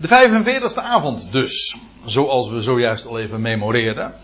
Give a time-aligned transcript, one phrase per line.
[0.00, 4.14] De 45e avond dus, zoals we zojuist al even memoreerden.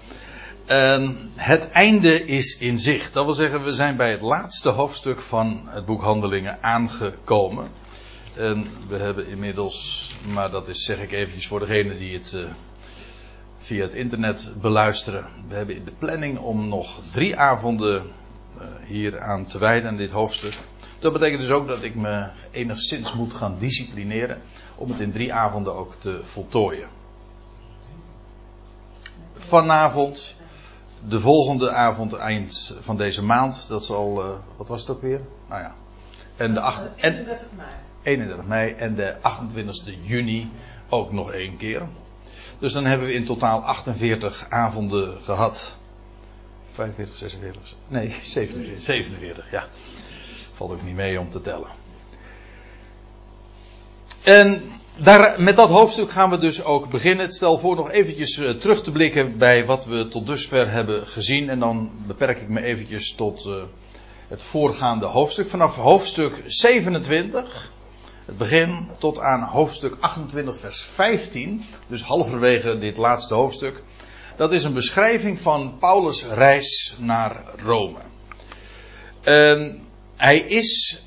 [0.66, 3.12] En het einde is in zicht.
[3.12, 7.68] Dat wil zeggen, we zijn bij het laatste hoofdstuk van het boek Handelingen aangekomen.
[8.34, 12.50] En we hebben inmiddels, maar dat is zeg ik eventjes voor degenen die het uh,
[13.58, 15.26] via het internet beluisteren.
[15.48, 20.10] We hebben in de planning om nog drie avonden uh, hier aan te wijden dit
[20.10, 20.54] hoofdstuk.
[20.98, 24.42] Dat betekent dus ook dat ik me enigszins moet gaan disciplineren
[24.76, 26.88] om het in drie avonden ook te voltooien.
[29.34, 30.36] Vanavond,
[31.08, 35.20] de volgende avond, eind van deze maand, dat zal, uh, wat was het ook weer?
[35.48, 35.74] Nou ja.
[36.36, 37.68] En de 8, en, 31 mei.
[38.02, 40.50] 31 mei en de 28e juni
[40.88, 41.82] ook nog één keer.
[42.58, 45.76] Dus dan hebben we in totaal 48 avonden gehad.
[46.70, 49.66] 45, 46, nee, 47, 47 ja.
[50.52, 51.68] Valt ook niet mee om te tellen.
[54.26, 54.62] En
[54.96, 57.32] daar, met dat hoofdstuk gaan we dus ook beginnen.
[57.32, 61.48] Stel voor nog eventjes uh, terug te blikken bij wat we tot dusver hebben gezien.
[61.50, 63.54] En dan beperk ik me eventjes tot uh,
[64.28, 65.48] het voorgaande hoofdstuk.
[65.48, 67.70] Vanaf hoofdstuk 27,
[68.24, 71.64] het begin, tot aan hoofdstuk 28, vers 15.
[71.86, 73.82] Dus halverwege dit laatste hoofdstuk.
[74.36, 77.98] Dat is een beschrijving van Paulus' reis naar Rome.
[80.16, 81.02] Hij is,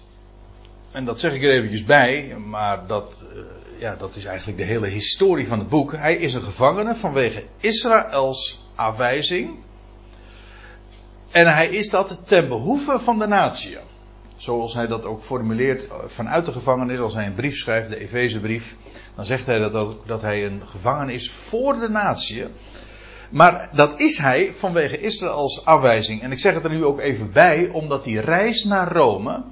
[0.92, 3.42] en dat zeg ik er eventjes bij, maar dat, uh,
[3.80, 5.92] ja, dat is eigenlijk de hele historie van het boek.
[5.96, 9.58] Hij is een gevangene vanwege Israëls afwijzing.
[11.32, 13.78] En hij is dat ten behoeve van de natie.
[14.38, 18.76] Zoals hij dat ook formuleert vanuit de gevangenis, als hij een brief schrijft, de Efezebrief,
[19.16, 22.46] dan zegt hij dat, ook, dat hij een gevangene is voor de natie.
[23.30, 26.22] Maar dat is hij vanwege Israëls afwijzing.
[26.22, 29.44] En ik zeg het er nu ook even bij, omdat die reis naar Rome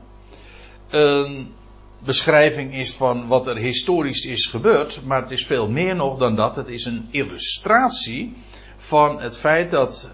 [0.90, 1.54] een
[2.04, 5.02] beschrijving is van wat er historisch is gebeurd.
[5.04, 6.56] Maar het is veel meer nog dan dat.
[6.56, 8.36] Het is een illustratie
[8.78, 10.12] van het feit dat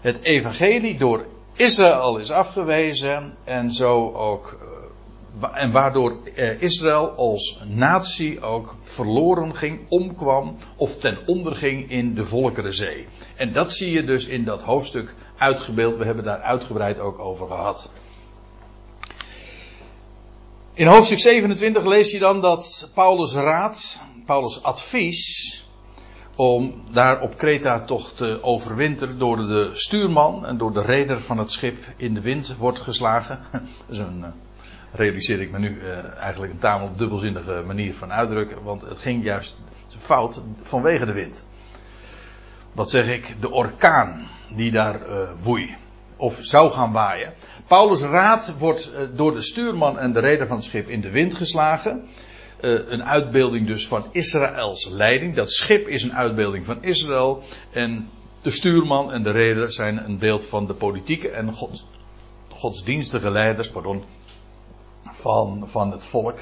[0.00, 4.72] het evangelie door Israël is afgewezen en zo ook
[5.52, 6.16] en waardoor
[6.58, 13.06] Israël als natie ook verloren ging, omkwam of ten onder ging in de Volkerenzee.
[13.36, 15.96] En dat zie je dus in dat hoofdstuk uitgebeeld.
[15.96, 17.90] We hebben daar uitgebreid ook over gehad.
[20.76, 25.64] In hoofdstuk 27 lees je dan dat Paulus' raad, Paulus' advies,
[26.36, 31.38] om daar op Kreta toch te overwinteren door de stuurman en door de reder van
[31.38, 33.40] het schip in de wind wordt geslagen.
[33.52, 34.24] Dat is een,
[34.92, 39.24] realiseer ik me nu uh, eigenlijk een tamelijk dubbelzinnige manier van uitdrukken, want het ging
[39.24, 39.56] juist
[39.98, 41.46] fout vanwege de wind.
[42.72, 43.36] Wat zeg ik?
[43.40, 45.76] De orkaan die daar uh, woei.
[46.16, 47.32] Of zou gaan waaien.
[47.66, 51.10] Paulus' raad wordt uh, door de stuurman en de reder van het schip in de
[51.10, 52.08] wind geslagen.
[52.60, 55.34] een uitbeelding dus van Israëls leiding.
[55.34, 57.42] Dat schip is een uitbeelding van Israël.
[57.72, 58.08] En
[58.42, 61.86] de stuurman en de reder zijn een beeld van de politieke en gods,
[62.48, 64.04] godsdienstige leiders, pardon,
[65.02, 66.38] van, van het volk.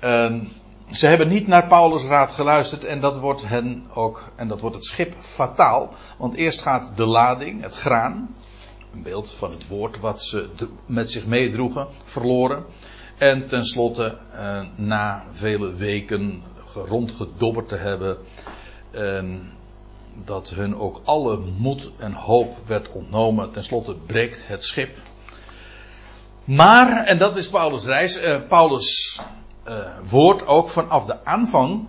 [0.00, 0.48] Um,
[0.90, 4.76] ze hebben niet naar Paulus' raad geluisterd en dat wordt hen ook, en dat wordt
[4.76, 5.94] het schip fataal.
[6.18, 8.34] Want eerst gaat de lading, het graan,
[8.96, 10.48] een beeld van het woord wat ze
[10.86, 12.64] met zich meedroegen, verloren.
[13.18, 16.42] En tenslotte, uh, na vele weken
[16.74, 18.18] rondgedobberd te hebben,
[18.92, 19.40] uh,
[20.24, 23.52] dat hun ook alle moed en hoop werd ontnomen.
[23.52, 24.96] Tenslotte breekt het schip.
[26.44, 29.20] Maar, en dat is Paulus' reis, uh, Paulus'
[29.68, 29.74] uh,
[30.08, 31.86] woord ook vanaf de aanvang.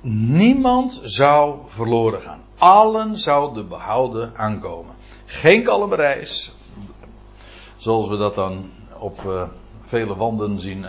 [0.00, 2.42] Niemand zou verloren gaan.
[2.58, 4.97] Allen zouden behouden aankomen.
[5.30, 6.52] Geen kalme reis.
[7.76, 9.42] Zoals we dat dan op uh,
[9.82, 10.86] vele wanden zien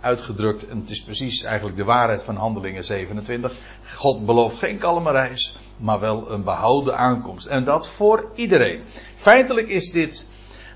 [0.00, 0.68] uitgedrukt.
[0.68, 3.52] En het is precies eigenlijk de waarheid van Handelingen 27.
[3.96, 7.46] God belooft geen kalme reis, maar wel een behouden aankomst.
[7.46, 8.82] En dat voor iedereen.
[9.14, 10.28] Feitelijk is dit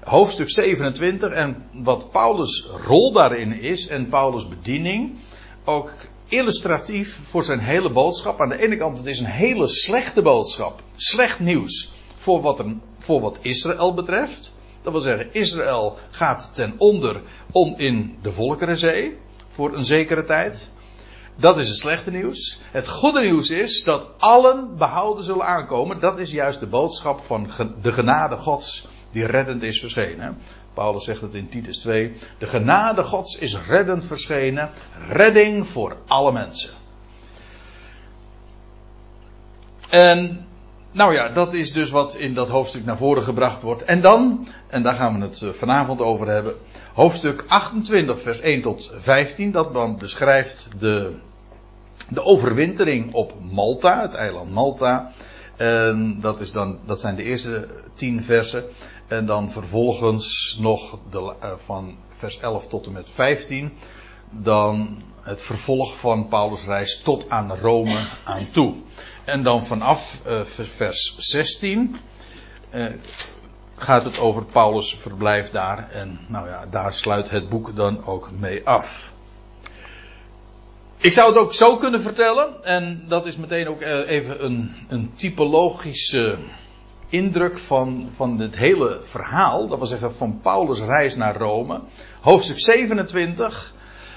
[0.05, 5.19] hoofdstuk 27 en wat Paulus' rol daarin is en Paulus' bediening
[5.65, 5.93] ook
[6.29, 8.41] illustratief voor zijn hele boodschap.
[8.41, 12.75] Aan de ene kant het is een hele slechte boodschap, slecht nieuws voor wat, er,
[13.03, 14.54] voor wat Israël betreft.
[14.83, 17.22] Dat wil zeggen, Israël gaat ten onder
[17.53, 19.16] om in de Volkerenzee
[19.49, 20.71] voor een zekere tijd.
[21.37, 22.60] Dat is het slechte nieuws.
[22.71, 26.01] Het goede nieuws is dat allen behouden zullen aankomen.
[26.01, 27.49] Dat is juist de boodschap van
[27.83, 30.39] de genade Gods die reddend is verschenen.
[30.75, 32.16] Paulus zegt het in Titus 2.
[32.39, 34.71] De genade Gods is reddend verschenen.
[35.09, 36.71] Redding voor alle mensen.
[39.91, 40.47] En,
[40.92, 43.84] nou ja, dat is dus wat in dat hoofdstuk naar voren gebracht wordt.
[43.84, 46.54] En dan, en daar gaan we het vanavond over hebben.
[46.94, 49.50] Hoofdstuk 28, vers 1 tot 15.
[49.50, 51.12] Dat dan beschrijft de
[52.09, 55.12] de overwintering op Malta, het eiland Malta.
[55.56, 58.65] En dat, is dan, dat zijn de eerste tien versen.
[59.06, 63.72] En dan vervolgens nog de, uh, van vers 11 tot en met 15.
[64.30, 68.74] Dan het vervolg van Paulus' reis tot aan Rome aan toe.
[69.24, 71.97] En dan vanaf uh, vers 16
[72.74, 72.86] uh,
[73.77, 75.91] gaat het over Paulus' verblijf daar.
[75.91, 79.13] En nou ja, daar sluit het boek dan ook mee af.
[80.97, 85.13] Ik zou het ook zo kunnen vertellen, en dat is meteen ook even een, een
[85.15, 86.39] typologische
[87.09, 91.80] indruk van, van het hele verhaal, dat wil zeggen van Paulus' reis naar Rome.
[92.21, 93.74] Hoofdstuk 27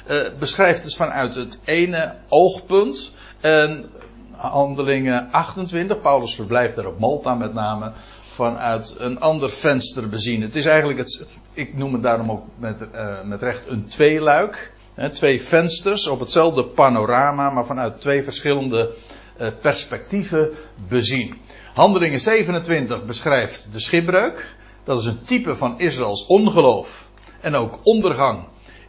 [0.10, 3.13] uh, beschrijft het vanuit het ene oogpunt.
[3.42, 3.90] En
[4.38, 7.92] handelingen 28, Paulus verblijft daar op Malta met name,
[8.22, 10.42] vanuit een ander venster bezien.
[10.42, 14.74] Het is eigenlijk, het, ik noem het daarom ook met, uh, met recht een tweeluik.
[14.94, 18.94] Hè, twee vensters op hetzelfde panorama, maar vanuit twee verschillende
[19.42, 20.50] uh, perspectieven
[20.90, 21.38] bezien.
[21.74, 24.56] Handelingen 27 beschrijft de schipbreuk.
[24.84, 27.10] Dat is een type van Israëls ongeloof
[27.42, 28.44] en ook ondergang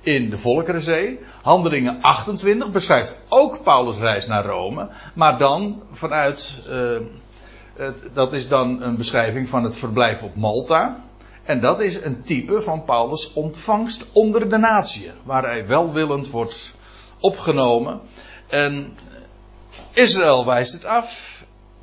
[0.06, 1.20] in de Volkerenzee.
[1.42, 6.68] Handelingen 28 beschrijft ook Paulus' reis naar Rome, maar dan vanuit,
[7.76, 11.04] het, dat is dan een beschrijving van het verblijf op Malta.
[11.44, 16.74] En dat is een type van Paulus' ontvangst onder de natieën, waar hij welwillend wordt
[17.20, 18.00] opgenomen.
[18.48, 18.96] En
[19.92, 21.36] Israël wijst het af,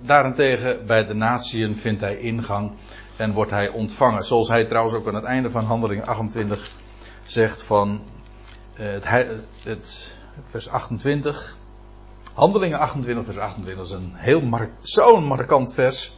[0.06, 2.72] Daarentegen bij de natieën vindt hij ingang
[3.18, 4.24] en wordt hij ontvangen.
[4.24, 6.72] Zoals hij trouwens ook aan het einde van handeling 28
[7.24, 8.02] zegt van
[8.74, 9.08] het,
[9.64, 10.16] het,
[10.50, 11.58] vers 28.
[12.34, 16.18] Handelingen 28 vers 28 is een heel zo'n markant vers.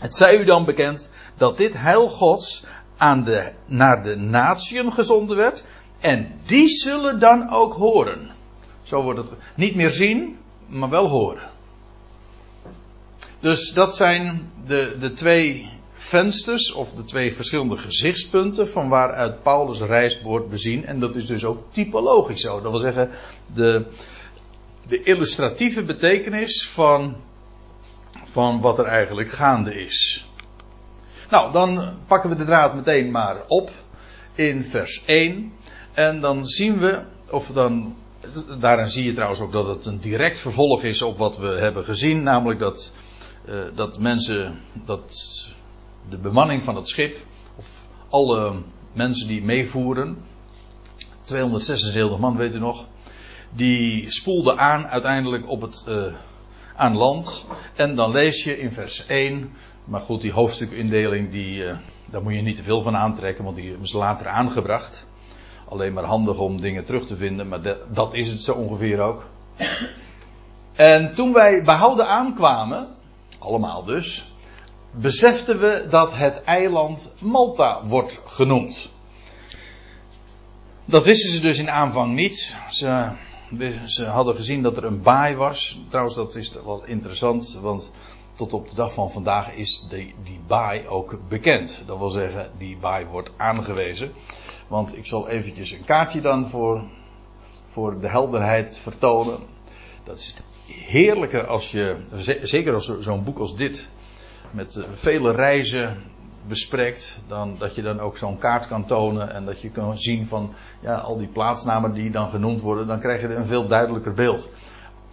[0.00, 2.64] Het zij u dan bekend dat dit heil gods
[2.96, 5.64] aan de, naar de natieën gezonden werd.
[6.00, 8.30] En die zullen dan ook horen.
[8.82, 11.50] Zo wordt het niet meer zien, maar wel horen.
[13.40, 15.75] Dus dat zijn de, de twee
[16.06, 20.84] vensters, of de twee verschillende gezichtspunten van waaruit Paulus' reis wordt bezien.
[20.84, 22.60] En dat is dus ook typologisch zo.
[22.60, 23.10] Dat wil zeggen,
[23.54, 23.86] de,
[24.86, 27.16] de illustratieve betekenis van,
[28.24, 30.26] van wat er eigenlijk gaande is.
[31.30, 33.70] Nou, dan pakken we de draad meteen maar op
[34.34, 35.52] in vers 1.
[35.94, 37.94] En dan zien we, of dan,
[38.60, 41.84] daarin zie je trouwens ook dat het een direct vervolg is op wat we hebben
[41.84, 42.92] gezien, namelijk dat
[43.48, 45.48] uh, dat mensen, dat
[46.08, 47.16] de bemanning van het schip,
[47.56, 48.62] of alle
[48.92, 50.18] mensen die meevoeren,
[51.24, 52.86] 276 man weet u nog,
[53.50, 56.14] die spoelden aan uiteindelijk op het, uh,
[56.76, 57.46] aan land.
[57.74, 59.52] En dan lees je in vers 1,
[59.84, 61.76] maar goed, die hoofdstukindeling, die, uh,
[62.10, 65.06] daar moet je niet te veel van aantrekken, want die is later aangebracht.
[65.68, 69.26] Alleen maar handig om dingen terug te vinden, maar dat is het zo ongeveer ook.
[70.72, 72.88] En toen wij behouden aankwamen,
[73.38, 74.32] allemaal dus,
[75.00, 78.90] beseften we dat het eiland Malta wordt genoemd.
[80.84, 82.56] Dat wisten ze dus in aanvang niet.
[82.70, 83.10] Ze,
[83.84, 85.78] ze hadden gezien dat er een baai was.
[85.88, 87.92] Trouwens, dat is wel interessant, want
[88.34, 91.82] tot op de dag van vandaag is die, die baai ook bekend.
[91.86, 94.12] Dat wil zeggen, die baai wordt aangewezen.
[94.68, 96.82] Want ik zal eventjes een kaartje dan voor,
[97.66, 99.38] voor de helderheid vertonen.
[100.04, 101.96] Dat is heerlijke als je,
[102.42, 103.88] zeker als zo'n boek als dit,
[104.56, 105.96] met eh, vele reizen
[106.48, 110.26] bespreekt, dan, dat je dan ook zo'n kaart kan tonen en dat je kan zien
[110.26, 114.12] van ja, al die plaatsnamen die dan genoemd worden, dan krijg je een veel duidelijker
[114.14, 114.50] beeld.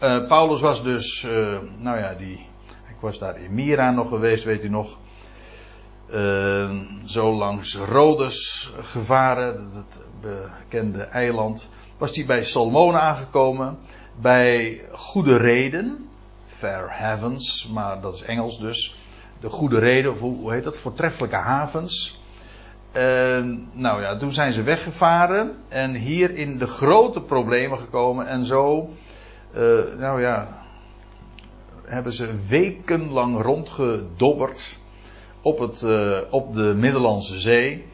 [0.03, 2.45] Uh, Paulus was dus, uh, nou ja, die,
[2.89, 5.01] ik was daar in Mira nog geweest, weet u nog.
[7.05, 11.69] Zo langs Rhodes gevaren, het bekende eiland.
[11.97, 13.77] Was hij bij Salmone aangekomen
[14.15, 16.09] bij goede reden,
[16.45, 18.95] fair havens, maar dat is Engels dus.
[19.43, 20.77] De goede reden, of hoe, heet dat?
[20.77, 22.21] Voortreffelijke havens.
[22.91, 28.45] En, nou ja, toen zijn ze weggevaren en hier in de grote problemen gekomen en
[28.45, 28.89] zo,
[29.55, 30.47] uh, nou ja,
[31.83, 34.77] hebben ze wekenlang rondgedobberd
[35.41, 37.85] op, het, uh, op de Middellandse Zee.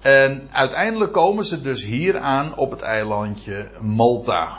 [0.00, 4.58] En uiteindelijk komen ze dus hier aan op het eilandje Malta.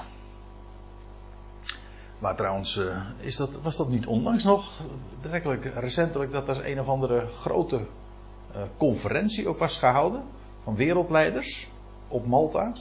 [2.23, 4.81] Maar trouwens, uh, is dat, was dat niet onlangs nog,
[5.21, 10.23] betrekkelijk recentelijk, dat er een of andere grote uh, conferentie ook was gehouden
[10.63, 11.67] van wereldleiders
[12.07, 12.71] op Malta?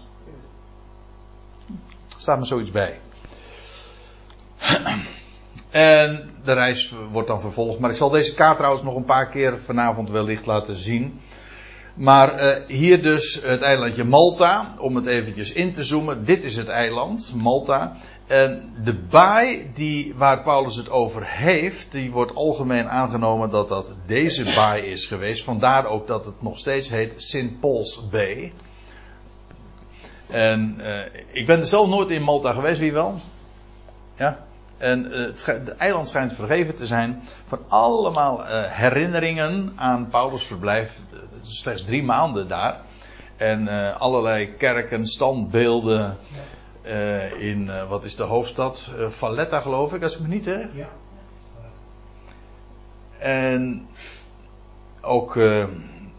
[2.17, 2.99] Staat me zoiets bij.
[5.71, 7.79] en de reis wordt dan vervolgd.
[7.79, 11.21] Maar ik zal deze kaart trouwens nog een paar keer vanavond wellicht laten zien.
[11.95, 16.25] Maar uh, hier dus het eilandje Malta, om het eventjes in te zoomen.
[16.25, 17.97] Dit is het eiland, Malta.
[18.33, 23.95] En de baai die, waar Paulus het over heeft, die wordt algemeen aangenomen dat dat
[24.07, 25.45] deze baai is geweest.
[25.45, 27.61] Vandaar ook dat het nog steeds heet St.
[27.61, 28.53] Paul's Bay.
[30.29, 33.15] En uh, ik ben er zelf nooit in Malta geweest, wie wel?
[34.17, 34.39] Ja?
[34.79, 40.99] En uh, het, eiland schijnt vergeven te zijn van allemaal uh, herinneringen aan Paulus' verblijf.
[41.43, 42.81] Slechts drie maanden daar.
[43.37, 46.17] En allerlei kerken, standbeelden.
[47.39, 48.91] In, wat is de hoofdstad?
[49.09, 50.61] Valletta geloof ik, als ik me niet hè?
[50.73, 50.89] Ja.
[53.19, 53.87] En
[55.01, 55.37] ook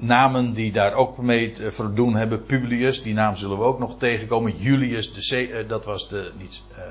[0.04, 2.46] namen die daar ook mee te verdoen hebben.
[2.46, 4.58] Publius, die naam zullen we ook nog tegenkomen.
[4.58, 6.84] Julius, de, uh, dat was de, niet, uh,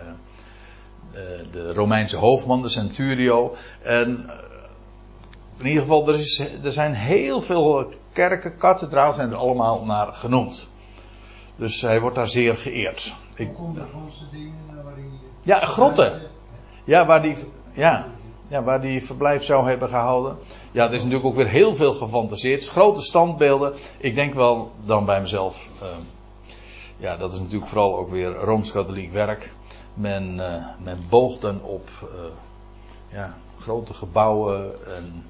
[1.12, 3.57] uh, de Romeinse hoofdman, de centurio.
[3.83, 4.31] En
[5.59, 10.12] in ieder geval, er, is, er zijn heel veel kerken, kathedraal zijn er allemaal naar
[10.12, 10.69] genoemd.
[11.57, 13.12] Dus hij wordt daar zeer geëerd.
[13.35, 13.51] Ik,
[15.43, 16.23] ja, grotten.
[16.85, 17.37] Ja, waar die,
[17.73, 18.07] ja,
[18.49, 20.39] ja, waar die verblijf zou hebben gehouden.
[20.71, 22.69] Ja, er is natuurlijk ook weer heel veel gefantaseerd.
[22.69, 23.75] Grote standbeelden.
[23.99, 25.69] Ik denk wel dan bij mezelf.
[25.83, 25.89] Uh,
[26.97, 29.53] ja, dat is natuurlijk vooral ook weer rooms-katholiek werk.
[29.95, 32.09] Men, uh, men boogt dan op uh,
[33.09, 35.25] ja, grote gebouwen en,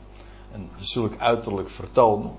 [0.53, 2.31] en zulk uiterlijk vertoon.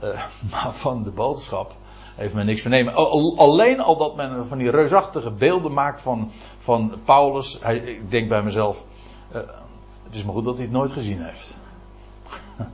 [0.50, 1.74] maar van de boodschap
[2.16, 2.94] heeft men niks vernemen.
[3.36, 7.58] Alleen al dat men van die reusachtige beelden maakt van, van Paulus.
[7.62, 8.84] Hij, ik denk bij mezelf.
[10.02, 11.56] het is maar goed dat hij het nooit gezien heeft.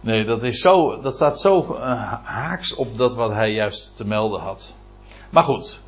[0.00, 4.06] Nee, dat, is zo, dat staat zo uh, haaks op dat wat hij juist te
[4.06, 4.76] melden had.
[5.30, 5.80] Maar goed,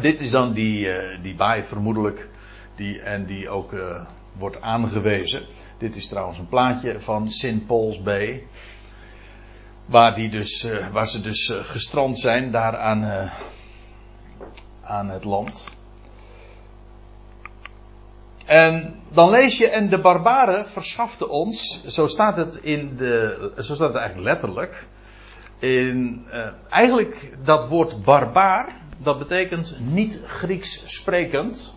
[0.00, 2.28] dit is dan die, uh, die baai vermoedelijk,
[2.74, 3.72] die, en die ook
[4.38, 5.42] wordt aangewezen.
[5.78, 7.66] Dit is trouwens een plaatje van St.
[7.66, 8.46] Paul's Bay.
[9.86, 13.30] Waar, die dus, waar ze dus gestrand zijn, daar aan,
[14.82, 15.64] aan het land.
[18.44, 23.74] En dan lees je, en de barbaren verschaften ons, zo staat het in de, zo
[23.74, 24.86] staat het eigenlijk letterlijk.
[25.58, 26.26] In,
[26.68, 31.74] eigenlijk dat woord barbaar, dat betekent niet Grieks sprekend.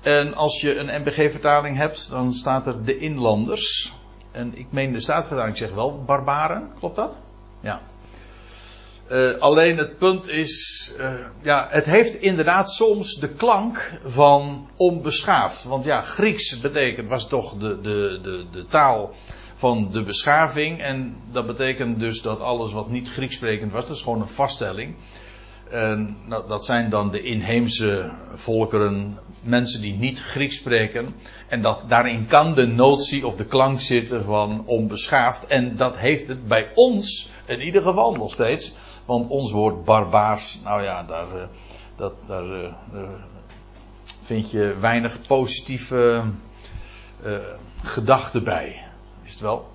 [0.00, 3.94] En als je een MBG-vertaling hebt, dan staat er de inlanders.
[4.38, 7.18] En ik meen de Staatvertaling zegt wel barbaren, klopt dat?
[7.60, 7.80] Ja.
[9.10, 15.64] Uh, alleen het punt is, uh, ja, het heeft inderdaad soms de klank van onbeschaafd.
[15.64, 19.14] Want ja, Grieks betekent, was toch de, de, de, de taal
[19.54, 20.80] van de beschaving.
[20.80, 24.28] En dat betekent dus dat alles wat niet Grieks sprekend was, dat is gewoon een
[24.28, 24.94] vaststelling.
[25.70, 31.14] En dat zijn dan de inheemse volkeren, mensen die niet Grieks spreken.
[31.48, 35.46] En dat, daarin kan de notie of de klank zitten van onbeschaafd.
[35.46, 38.76] En dat heeft het bij ons in ieder geval nog steeds.
[39.04, 41.42] Want ons woord barbaars, nou ja, daar, uh,
[41.96, 42.72] dat, daar uh,
[44.24, 46.24] vind je weinig positieve
[47.24, 47.38] uh,
[47.82, 48.84] gedachten bij.
[49.24, 49.68] Is het wel?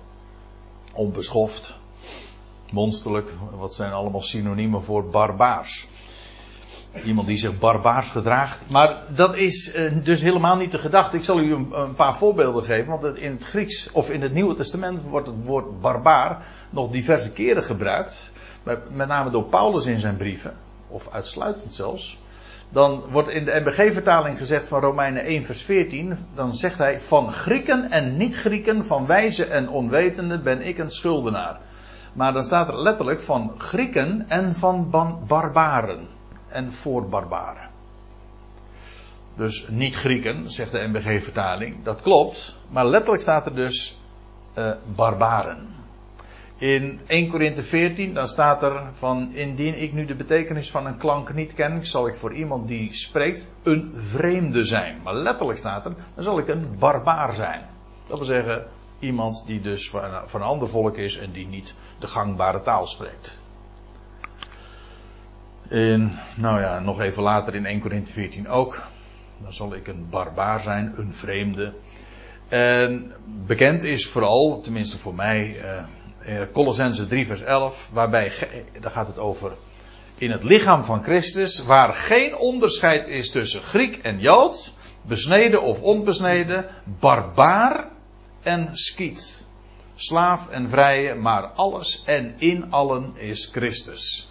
[0.92, 1.78] Onbeschoft,
[2.74, 5.88] monsterlijk, wat zijn allemaal synoniemen voor barbaars.
[7.04, 8.70] Iemand die zich barbaars gedraagt.
[8.70, 11.16] Maar dat is dus helemaal niet de gedachte.
[11.16, 13.00] Ik zal u een, paar voorbeelden geven.
[13.00, 17.32] Want in het Grieks of in het Nieuwe Testament wordt het woord barbaar nog diverse
[17.32, 18.32] keren gebruikt
[18.90, 20.54] met name door Paulus in zijn brieven,
[20.88, 22.18] of uitsluitend zelfs,
[22.68, 27.32] dan wordt in de MBG-vertaling gezegd van Romeinen 1 vers 14, dan zegt hij, van
[27.32, 31.60] Grieken en niet-Grieken, van wijze en onwetende ben ik een schuldenaar.
[32.14, 34.90] Maar dan staat er letterlijk van Grieken en van
[35.26, 36.06] barbaren
[36.48, 37.68] en voor barbaren.
[39.36, 43.98] Dus niet Grieken, zegt de MBG-vertaling, dat klopt, maar letterlijk staat er dus
[44.58, 45.74] uh, barbaren.
[46.58, 50.96] In 1 Korinthe 14, dan staat er van, indien ik nu de betekenis van een
[50.96, 55.00] klank niet ken, zal ik voor iemand die spreekt een vreemde zijn.
[55.02, 57.60] Maar letterlijk staat er, dan zal ik een barbaar zijn.
[58.06, 58.66] Dat wil zeggen,
[58.98, 62.86] iemand die dus van, van een ander volk is en die niet de gangbare taal
[62.86, 63.38] spreekt.
[65.68, 68.82] En, nou ja, nog even later in 1 Korinthe 14 ook.
[69.38, 71.72] Dan zal ik een barbaar zijn, een vreemde.
[72.48, 73.12] En
[73.46, 78.32] bekend is vooral, tenminste voor mij, uh, eh, Colossense 3 vers 11, waarbij,
[78.80, 79.52] daar gaat het over,
[80.18, 85.82] in het lichaam van Christus, waar geen onderscheid is tussen Griek en Jood, besneden of
[85.82, 86.66] onbesneden,
[87.00, 87.88] barbaar
[88.44, 89.46] en skiet.
[89.94, 94.28] Slaaf en vrije, maar alles en in allen is Christus.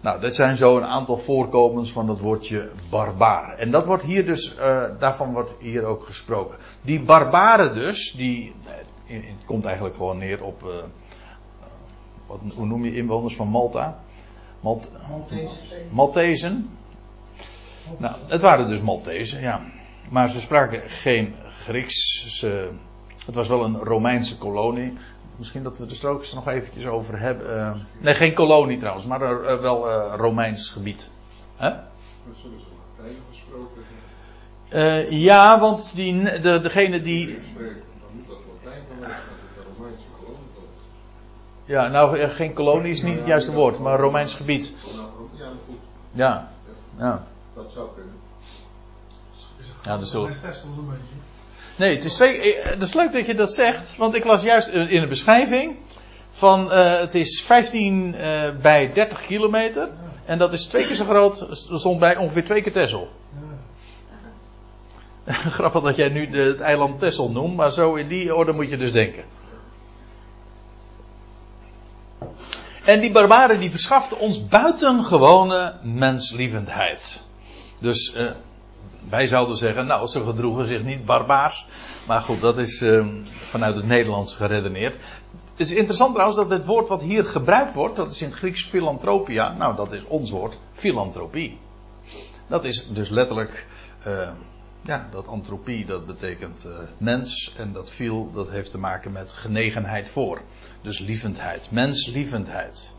[0.00, 3.58] Nou, dit zijn zo een aantal voorkomens van dat woordje barbaar.
[3.58, 6.58] En dat wordt hier dus, uh, daarvan wordt hier ook gesproken.
[6.82, 8.54] Die barbaren dus, die,
[9.06, 10.62] het komt eigenlijk gewoon neer op.
[10.62, 10.84] Uh,
[12.26, 13.98] wat, hoe noem je inwoners van Malta?
[14.60, 14.90] Malt,
[15.90, 16.70] Maltezen.
[17.98, 19.60] Nou, het waren dus Maltezen, ja.
[20.10, 22.24] Maar ze spraken geen Grieks.
[22.38, 22.70] Ze,
[23.28, 24.98] het was wel een Romeinse kolonie.
[25.36, 27.56] Misschien dat we er nog eventjes over hebben.
[27.56, 31.10] Uh, nee, geen kolonie trouwens, maar uh, wel uh, Romeins gebied.
[31.58, 31.68] Huh?
[31.68, 32.66] Dat zullen ze
[32.96, 33.82] Latijn gesproken
[34.68, 35.18] hebben.
[35.18, 37.26] ja, want die, de, degene die.
[37.26, 37.40] Dan
[38.12, 41.64] moet dat Latijn van zijn, dat het een Romeinse kolonie is.
[41.64, 44.74] Ja, nou, geen kolonie is niet het juiste woord, maar Romeins gebied.
[45.36, 45.78] Ja, goed.
[46.10, 46.50] Ja,
[46.98, 47.26] ja.
[47.54, 48.14] Dat zou kunnen.
[49.82, 50.32] Ja, dat zullen.
[51.78, 52.56] Nee, het is twee.
[52.62, 55.76] Het is leuk dat je dat zegt, want ik las juist in de beschrijving
[56.30, 59.88] van uh, het is 15 uh, bij 30 kilometer
[60.24, 61.46] en dat is twee keer zo groot.
[61.50, 63.08] Stond bij ongeveer twee keer Texel.
[65.58, 68.76] Grappig dat jij nu het eiland Texel noemt, maar zo in die orde moet je
[68.76, 69.24] dus denken.
[72.84, 77.24] En die barbaren die verschaften ons buitengewone menslievendheid.
[77.80, 78.16] Dus
[79.10, 81.68] wij zouden zeggen, nou, ze gedroegen zich niet barbaars.
[82.06, 83.06] Maar goed, dat is uh,
[83.48, 84.98] vanuit het Nederlands geredeneerd.
[85.50, 88.36] Het is interessant trouwens dat het woord wat hier gebruikt wordt, dat is in het
[88.36, 89.52] Grieks philanthropia.
[89.52, 91.58] Nou, dat is ons woord, filantropie.
[92.46, 93.66] Dat is dus letterlijk,
[94.06, 94.30] uh,
[94.82, 97.54] ja, dat antropie, dat betekent uh, mens.
[97.56, 100.40] En dat viel, dat heeft te maken met genegenheid voor.
[100.82, 102.94] Dus lievendheid, menslievendheid.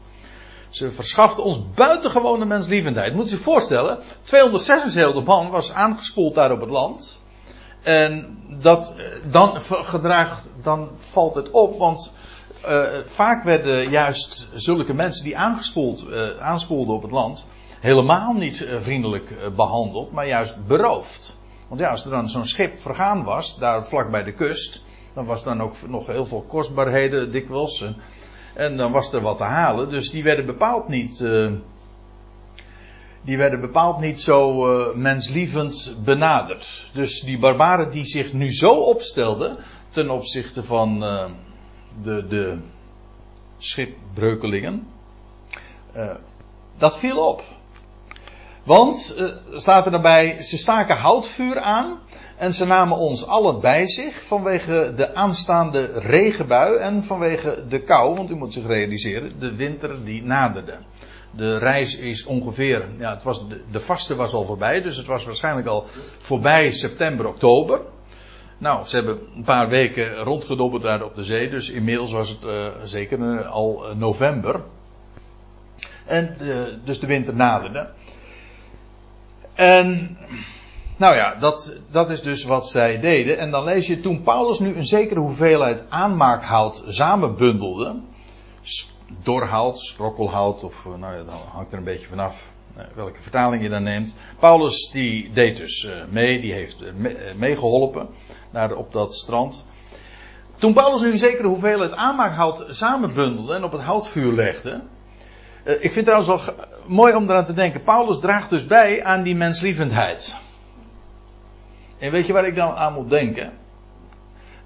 [0.70, 3.14] Ze verschafte ons buitengewone menslievendheid.
[3.14, 7.22] Moet je zich voorstellen, 276 man was aangespoeld daar op het land.
[7.82, 8.94] En dat,
[9.32, 12.12] dan, gedraagt, dan valt het op, want
[12.66, 17.48] uh, vaak werden juist zulke mensen die aangespoeld, uh, aanspoelden op het land,
[17.80, 21.38] helemaal niet vriendelijk behandeld, maar juist beroofd.
[21.68, 24.84] Want ja, als er dan zo'n schip vergaan was, daar vlak bij de kust,
[25.14, 27.86] dan was dan ook nog heel veel kostbaarheden dikwijls.
[28.78, 29.90] Dan was er wat te halen.
[29.90, 31.20] Dus die werden bepaald niet.
[31.20, 31.52] Uh,
[33.22, 36.86] die werden bepaald niet zo uh, menslievend benaderd.
[36.94, 39.58] Dus die barbaren die zich nu zo opstelden.
[39.90, 41.26] ten opzichte van uh,
[42.04, 42.58] de, de
[43.58, 44.88] schipbreukelingen.
[46.78, 47.44] dat viel op.
[48.64, 49.18] Want,
[49.54, 52.00] staat er daarbij, ze staken houtvuur aan.
[52.40, 58.16] En ze namen ons allen bij zich vanwege de aanstaande regenbui en vanwege de kou.
[58.16, 60.78] Want u moet zich realiseren, de winter die naderde.
[61.32, 65.26] De reis is ongeveer, ja, het was, de, vaste was al voorbij, dus het was
[65.26, 65.86] waarschijnlijk al
[66.18, 67.82] voorbij september, oktober.
[68.58, 72.44] Nou, ze hebben een paar weken rondgedobbeld daar op de zee, dus inmiddels was het
[72.44, 74.62] uh, zeker uh, al uh, november.
[76.06, 76.38] En
[76.84, 77.90] dus de winter naderde.
[79.54, 80.18] En
[81.00, 83.38] nou ja, dat, dat is dus wat zij deden.
[83.38, 87.96] En dan lees je, toen Paulus nu een zekere hoeveelheid aanmaakhout samenbundelde,
[89.24, 92.48] doorhout, sprokkelhout, of nou ja, dan hangt er een beetje vanaf
[92.96, 94.16] welke vertaling je dan neemt.
[94.40, 96.78] Paulus die deed dus mee, die heeft
[97.36, 98.08] meegeholpen
[98.52, 99.66] naar, op dat strand.
[100.58, 104.82] Toen Paulus nu een zekere hoeveelheid aanmaakhout samenbundelde en op het houtvuur legde.
[105.64, 107.84] Ik vind het trouwens wel mooi om eraan te denken.
[107.84, 110.38] Paulus draagt dus bij aan die menslievendheid.
[112.00, 113.54] En weet je waar ik dan aan moet denken?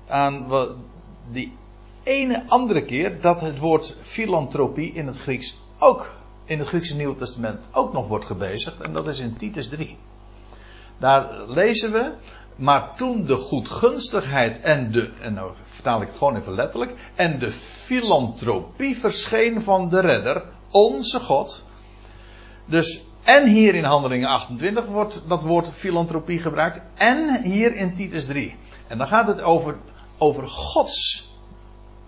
[0.07, 0.47] Aan
[1.31, 1.57] die
[2.03, 6.11] ene andere keer dat het woord filantropie in het Grieks ook,
[6.45, 8.81] in het Griekse Nieuwe Testament ook nog wordt gebezigd.
[8.81, 9.97] En dat is in Titus 3.
[10.97, 12.11] Daar lezen we,
[12.55, 17.39] maar toen de goedgunstigheid en de, en nou vertaal ik het gewoon even letterlijk, en
[17.39, 21.65] de filantropie verscheen van de redder, onze God.
[22.65, 26.81] Dus en hier in Handelingen 28 wordt dat woord filantropie gebruikt.
[26.93, 28.55] En hier in Titus 3.
[28.87, 29.75] En dan gaat het over,
[30.17, 31.27] over Gods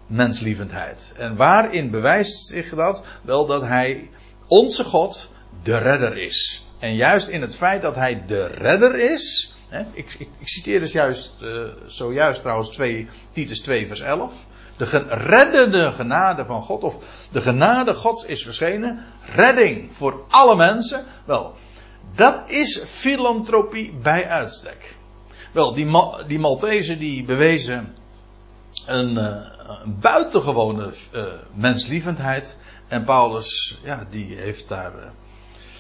[0.08, 1.14] menslievendheid.
[1.18, 3.04] En waarin bewijst zich dat?
[3.22, 4.10] Wel dat hij,
[4.48, 5.30] onze God,
[5.64, 6.66] de redder is.
[6.80, 9.54] En juist in het feit dat hij de redder is.
[9.70, 14.34] Hè, ik, ik, citeer dus juist, uh, zojuist trouwens 2, Titus 2 vers 11.
[14.78, 16.98] De reddende genade van God, of
[17.32, 19.06] de genade Gods is verschenen.
[19.36, 21.06] Redding voor alle mensen.
[21.26, 21.56] Wel,
[22.16, 24.96] dat is filantropie bij uitstek.
[25.52, 25.88] Wel, die,
[26.28, 27.96] die Maltezen die bewezen
[28.86, 29.16] een,
[29.82, 32.58] een buitengewone uh, menslievendheid.
[32.88, 35.04] En Paulus, ja, die heeft daar uh,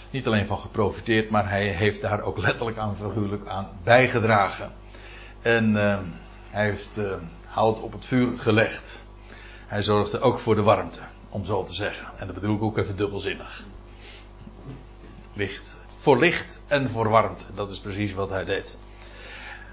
[0.09, 4.71] niet alleen van geprofiteerd, maar hij heeft daar ook letterlijk aan figuurlijk aan bijgedragen.
[5.41, 5.73] En
[6.49, 6.99] hij heeft
[7.55, 9.03] hout op het vuur gelegd.
[9.67, 12.07] Hij zorgde ook voor de warmte, om zo te zeggen.
[12.17, 13.63] En dat bedoel ik ook even dubbelzinnig.
[15.33, 15.79] Licht.
[15.95, 17.45] Voor licht en voor warmte.
[17.53, 18.77] Dat is precies wat hij deed.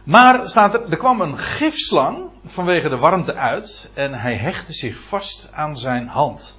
[0.05, 5.01] Maar staat er, er kwam een gifslang vanwege de warmte uit en hij hechtte zich
[5.01, 6.59] vast aan zijn hand.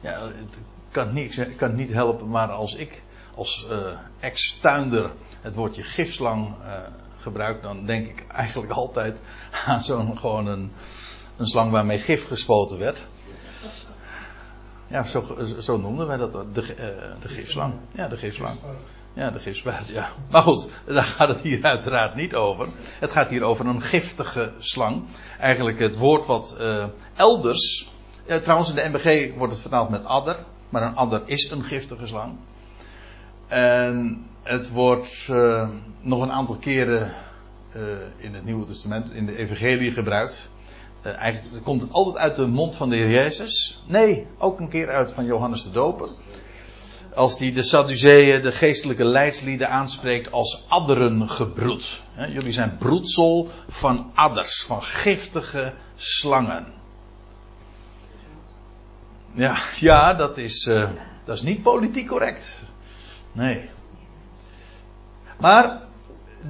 [0.00, 0.60] Ja, het
[0.90, 3.02] kan niet, kan niet helpen, maar als ik
[3.34, 5.10] als uh, ex-tuinder
[5.40, 6.72] het woordje gifslang uh,
[7.20, 9.20] gebruik, dan denk ik eigenlijk altijd
[9.66, 10.72] aan zo'n gewoon een,
[11.36, 13.06] een slang waarmee gif gespoten werd.
[14.86, 17.74] Ja, zo, zo noemden wij dat, de, uh, de gifslang.
[17.92, 18.58] Ja, de gifslang.
[19.14, 20.12] Ja, de gifspuit, ja.
[20.30, 22.68] Maar goed, daar gaat het hier uiteraard niet over.
[23.00, 25.02] Het gaat hier over een giftige slang.
[25.38, 26.84] Eigenlijk het woord wat uh,
[27.16, 27.90] elders.
[28.26, 30.36] Uh, trouwens, in de MBG wordt het vertaald met adder.
[30.68, 32.38] Maar een adder is een giftige slang.
[33.48, 35.68] En het wordt uh,
[36.00, 37.12] nog een aantal keren
[38.16, 40.50] in het Nieuwe Testament, in de Evangelie gebruikt.
[41.02, 43.82] eigenlijk komt het altijd uit de mond van de Heer Jezus.
[43.86, 46.08] Nee, ook een keer uit van Johannes de Doper
[47.14, 52.02] als hij de Sadduceeën, de geestelijke leidslieden aanspreekt als adderen gebroed.
[52.16, 56.66] Jullie zijn broedsel van adders, van giftige slangen.
[59.32, 60.62] Ja, ja dat, is,
[61.24, 62.62] dat is niet politiek correct.
[63.32, 63.68] Nee.
[65.40, 65.80] Maar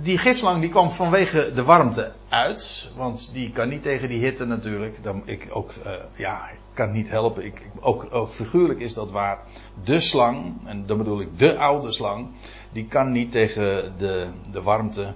[0.03, 2.90] die gifslang die kwam vanwege de warmte uit.
[2.96, 5.03] Want die kan niet tegen die hitte natuurlijk.
[5.03, 7.44] Dan, ik ook, uh, ja, kan niet helpen.
[7.44, 9.38] Ik, ook, ook figuurlijk is dat waar.
[9.85, 12.29] De slang, en dan bedoel ik de oude slang,
[12.72, 15.12] die kan niet tegen de, de warmte.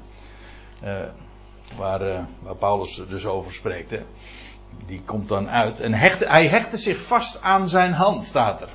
[0.85, 0.99] Uh,
[1.77, 3.95] waar, uh, waar Paulus dus over spreekt.
[4.87, 5.81] Die komt dan uit.
[5.81, 8.69] En hecht, hij hechtte zich vast aan zijn hand, staat er.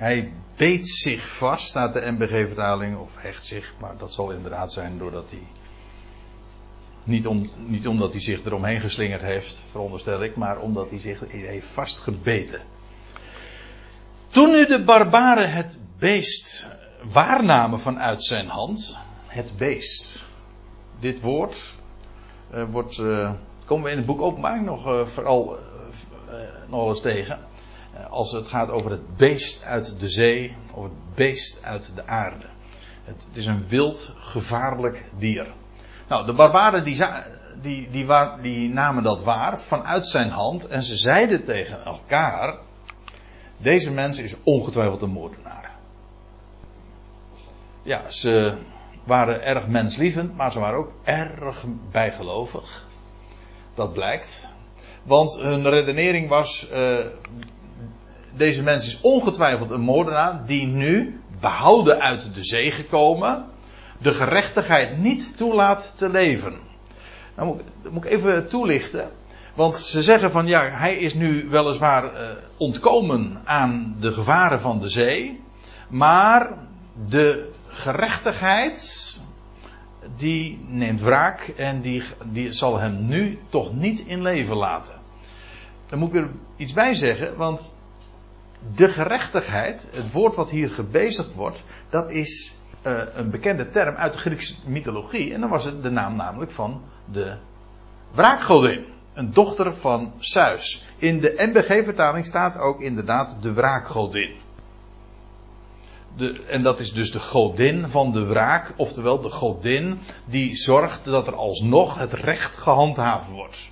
[0.00, 4.98] Hij beet zich vast, staat de MBG-vertaling, of hecht zich, maar dat zal inderdaad zijn
[4.98, 5.42] doordat hij
[7.04, 11.22] niet, om, niet omdat hij zich eromheen geslingerd heeft, veronderstel ik, maar omdat hij zich
[11.30, 12.60] heeft vastgebeten.
[14.28, 16.66] Toen nu de barbaren het beest
[17.02, 20.24] waarnamen vanuit zijn hand, het beest.
[21.00, 21.74] Dit woord
[22.54, 23.32] uh, wordt, uh,
[23.64, 25.58] komen we in het boek openbaring nog uh, vooral
[26.68, 27.49] nog eens tegen.
[28.08, 32.46] Als het gaat over het beest uit de zee, of het beest uit de aarde.
[33.04, 35.46] Het, is een wild, gevaarlijk dier.
[36.08, 37.04] Nou, de barbaren die,
[37.62, 38.06] die, die,
[38.42, 42.58] die, namen dat waar vanuit zijn hand en ze zeiden tegen elkaar:
[43.56, 45.70] Deze mens is ongetwijfeld een moordenaar.
[47.82, 48.58] Ja, ze
[49.04, 52.86] waren erg menslievend, maar ze waren ook erg bijgelovig.
[53.74, 54.48] Dat blijkt.
[55.02, 56.98] Want hun redenering was: uh,
[58.36, 63.44] Deze mens is ongetwijfeld een moordenaar die nu, behouden uit de zee gekomen,
[63.98, 66.58] de gerechtigheid niet toelaat te leven.
[67.36, 69.10] Nou moet, moet ik even toelichten.
[69.54, 74.80] Want ze zeggen van ja, hij is nu weliswaar uh, ontkomen aan de gevaren van
[74.80, 75.40] de zee.
[75.88, 76.52] Maar
[77.08, 79.22] de gerechtigheid,
[80.16, 84.94] die neemt wraak en die, die zal hem nu toch niet in leven laten.
[85.88, 87.74] Daar moet ik er iets bij zeggen, want
[88.74, 94.12] de gerechtigheid, het woord wat hier gebezigd wordt, dat is uh, een bekende term uit
[94.12, 95.34] de Griekse mythologie.
[95.34, 97.36] En dan was het de naam namelijk van de
[98.12, 98.84] wraakgodin.
[99.14, 100.86] Een dochter van Zeus.
[100.96, 104.34] In de NBG-vertaling staat ook inderdaad de wraakgodin.
[106.16, 111.04] De, en dat is dus de godin van de wraak, oftewel de godin die zorgt
[111.04, 113.70] dat er alsnog het recht gehandhaafd wordt.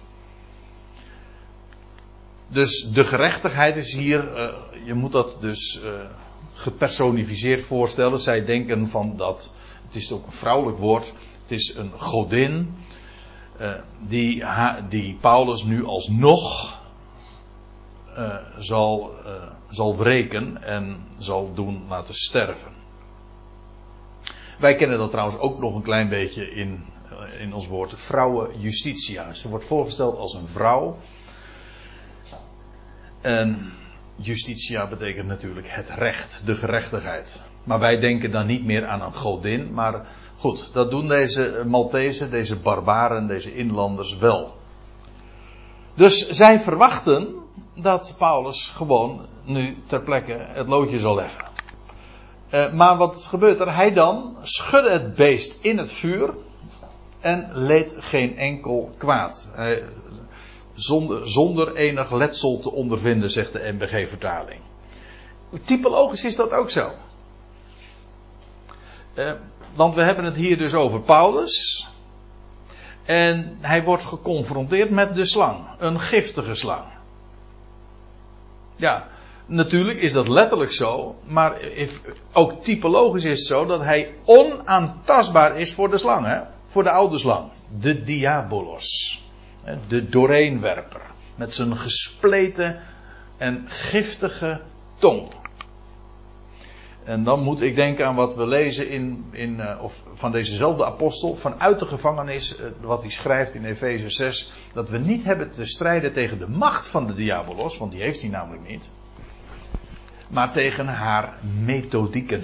[2.49, 5.91] Dus de gerechtigheid is hier, uh, je moet dat dus uh,
[6.55, 8.21] gepersonificeerd voorstellen.
[8.21, 9.51] Zij denken van dat,
[9.87, 12.77] het is ook een vrouwelijk woord, het is een godin,
[13.61, 13.75] uh,
[14.07, 14.45] die,
[14.89, 16.77] die Paulus nu alsnog
[18.59, 22.73] zal, uh, zal wreken en zal doen laten sterven.
[24.59, 26.85] Wij kennen dat trouwens ook nog een klein beetje in,
[27.39, 29.33] in ons woord vrouwen justitia.
[29.33, 30.97] Ze wordt voorgesteld als een vrouw.
[33.21, 33.73] En
[34.17, 37.43] Justitia betekent natuurlijk het recht, de gerechtigheid.
[37.65, 39.75] Maar wij denken dan niet meer aan een godin.
[39.75, 44.57] Maar goed, dat doen deze Maltese, deze barbaren, deze inlanders wel.
[45.95, 47.35] Dus zij verwachten
[47.75, 51.45] dat Paulus gewoon nu ter plekke het loodje zal leggen.
[52.51, 53.75] Uh, maar wat gebeurt er?
[53.75, 56.35] Hij dan schudde het beest in het vuur
[57.21, 59.51] en leed geen enkel kwaad.
[59.55, 59.83] Hij
[60.79, 64.61] zonder, zonder enig letsel te ondervinden, zegt de MBG-vertaling.
[65.65, 66.91] Typologisch is dat ook zo.
[69.15, 69.33] Eh,
[69.75, 71.87] want we hebben het hier dus over Paulus.
[73.05, 75.67] En hij wordt geconfronteerd met de slang.
[75.79, 76.85] Een giftige slang.
[78.77, 79.09] Ja,
[79.47, 81.17] natuurlijk is dat letterlijk zo.
[81.25, 81.61] Maar
[82.33, 86.27] ook typologisch is het zo dat hij onaantastbaar is voor de slang.
[86.27, 86.41] Hè?
[86.67, 87.51] Voor de oude slang.
[87.81, 89.21] De diabolos
[89.89, 91.01] de doorheenwerper.
[91.35, 92.81] Met zijn gespleten
[93.37, 94.61] en giftige
[94.99, 95.33] tong.
[97.05, 100.85] En dan moet ik denken aan wat we lezen in, in, uh, of van dezezelfde
[100.85, 105.51] apostel, vanuit de gevangenis, uh, wat hij schrijft in Efeze 6, dat we niet hebben
[105.51, 108.91] te strijden tegen de macht van de diabolos, want die heeft hij namelijk niet,
[110.29, 112.43] maar tegen haar methodieken.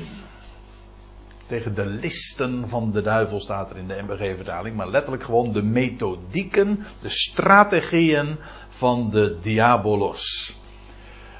[1.54, 5.62] Tegen de listen van de duivel staat er in de MBG-vertaling, maar letterlijk gewoon de
[5.62, 8.38] methodieken, de strategieën
[8.68, 10.56] van de diabolos.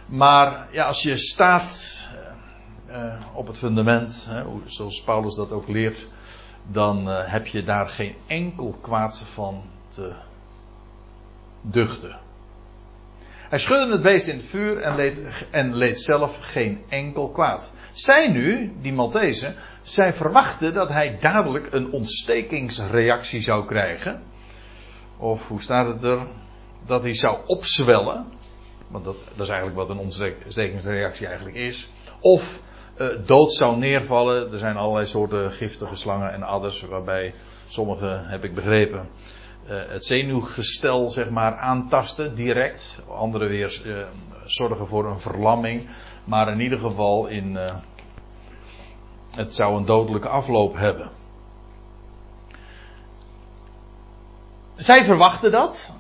[0.07, 2.01] Maar ja, als je staat
[2.89, 6.07] uh, op het fundament, hè, zoals Paulus dat ook leert,
[6.71, 10.13] dan uh, heb je daar geen enkel kwaad van te
[11.61, 12.19] duchten.
[13.49, 17.73] Hij schudde het beest in het vuur en leed, en leed zelf geen enkel kwaad.
[17.95, 24.23] Zij nu, die Maltese, zij verwachten dat hij dadelijk een ontstekingsreactie zou krijgen.
[25.17, 26.27] Of hoe staat het er?
[26.87, 28.27] Dat hij zou opzwellen.
[28.89, 31.89] Want dat, dat is eigenlijk wat een ontstekingsreactie eigenlijk is.
[32.21, 32.63] Of
[32.99, 34.53] uh, dood zou neervallen.
[34.53, 37.35] Er zijn allerlei soorten giftige slangen en adders, waarbij
[37.67, 39.09] sommige, heb ik begrepen,
[39.69, 43.03] uh, het zenuwgestel zeg maar aantasten direct.
[43.09, 44.07] Andere weer uh,
[44.45, 45.89] zorgen voor een verlamming.
[46.25, 47.59] Maar in ieder geval in,
[49.31, 51.11] het zou een dodelijke afloop hebben.
[54.77, 55.93] Zij verwachten dat.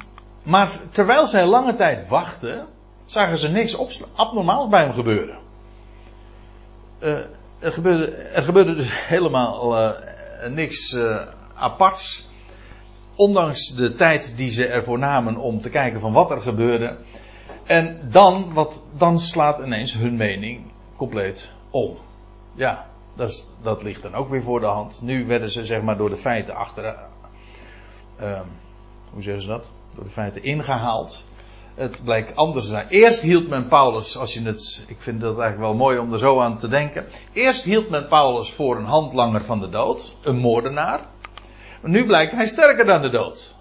[0.43, 2.67] Maar terwijl zij lange tijd wachten,
[3.05, 5.39] zagen ze niks abnormaals bij hem gebeuren.
[7.01, 7.19] Uh,
[7.59, 9.91] er, gebeurde, er gebeurde dus helemaal uh,
[10.49, 10.97] niks
[11.55, 12.29] aparts.
[13.17, 16.99] Ondanks de tijd die ze ervoor namen om te kijken van wat er gebeurde.
[17.65, 20.61] En dan, wat, dan slaat ineens hun mening
[20.97, 21.97] compleet om.
[22.55, 25.03] Ja, dat, is, dat ligt dan ook weer voor de hand.
[25.03, 26.97] Nu werden ze zeg maar door de feiten achter.
[29.13, 29.69] hoe zeggen ze dat?
[29.95, 31.25] Door de feiten ingehaald
[31.75, 32.89] het blijkt anders zijn.
[32.89, 36.19] Eerst hield men Paulus, als je het, ik vind dat eigenlijk wel mooi om er
[36.19, 37.07] zo aan te denken.
[37.33, 41.01] Eerst hield men Paulus voor een handlanger van de dood, een moordenaar.
[41.83, 43.55] Nu blijkt hij sterker dan de dood.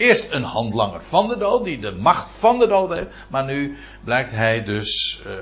[0.00, 3.10] Eerst een handlanger van de dood, die de macht van de dood heeft.
[3.28, 5.32] Maar nu blijkt hij dus uh,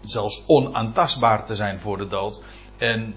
[0.00, 2.42] zelfs onaantastbaar te zijn voor de dood.
[2.76, 3.14] En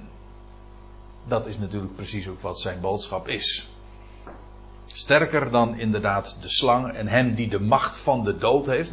[1.27, 3.69] dat is natuurlijk precies ook wat zijn boodschap is.
[4.85, 8.91] Sterker dan inderdaad de slang en hem die de macht van de dood heeft.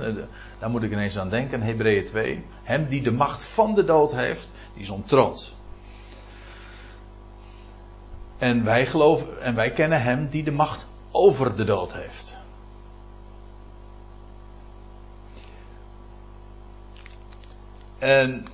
[0.59, 2.45] Daar moet ik ineens aan denken, Hebreeën 2.
[2.63, 5.55] Hem die de macht van de dood heeft, die is ontroond.
[8.39, 12.37] En wij geloven en wij kennen hem die de macht over de dood heeft.
[17.99, 18.47] En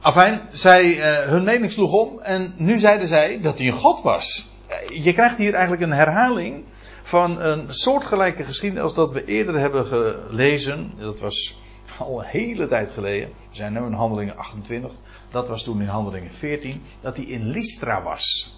[0.00, 4.02] afijn, zij, uh, hun mening sloeg om en nu zeiden zij dat hij een god
[4.02, 4.52] was
[4.88, 6.64] je krijgt hier eigenlijk een herhaling
[7.02, 10.92] van een soortgelijke geschiedenis als dat we eerder hebben gelezen.
[10.98, 11.58] Dat was
[11.98, 13.28] al een hele tijd geleden.
[13.28, 14.92] We zijn nu in handelingen 28.
[15.30, 16.82] Dat was toen in handelingen 14.
[17.00, 18.54] Dat hij in Lystra was.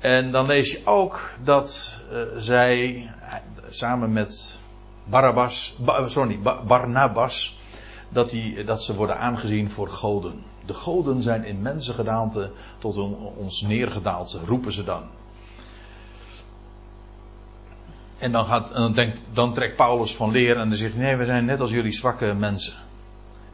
[0.00, 3.10] En dan lees je ook dat uh, zij
[3.70, 4.58] samen met
[5.04, 7.58] Barabbas, sorry, Barnabas,
[8.08, 10.42] dat, die, dat ze worden aangezien voor goden.
[10.66, 12.96] De goden zijn in mensengedaante tot
[13.36, 15.02] ons neergedaald, roepen ze dan.
[18.18, 21.24] En dan, gaat, dan, denkt, dan trekt Paulus van leer en dan zegt Nee, we
[21.24, 22.74] zijn net als jullie zwakke mensen.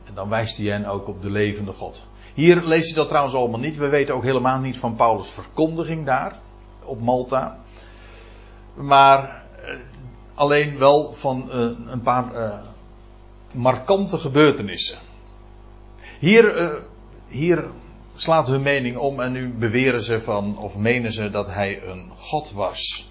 [0.05, 2.07] En dan wijst hij hen ook op de levende God.
[2.37, 3.77] Hier lees je dat trouwens allemaal niet.
[3.77, 6.39] We weten ook helemaal niet van Paulus' verkondiging daar,
[6.85, 7.59] op Malta.
[8.75, 9.75] Maar eh,
[10.35, 11.55] alleen wel van uh,
[11.91, 12.59] een paar uh,
[13.53, 14.99] markante gebeurtenissen.
[16.19, 16.81] Hier
[17.29, 17.65] hier
[18.15, 22.11] slaat hun mening om en nu beweren ze van, of menen ze dat hij een
[22.15, 23.09] God was.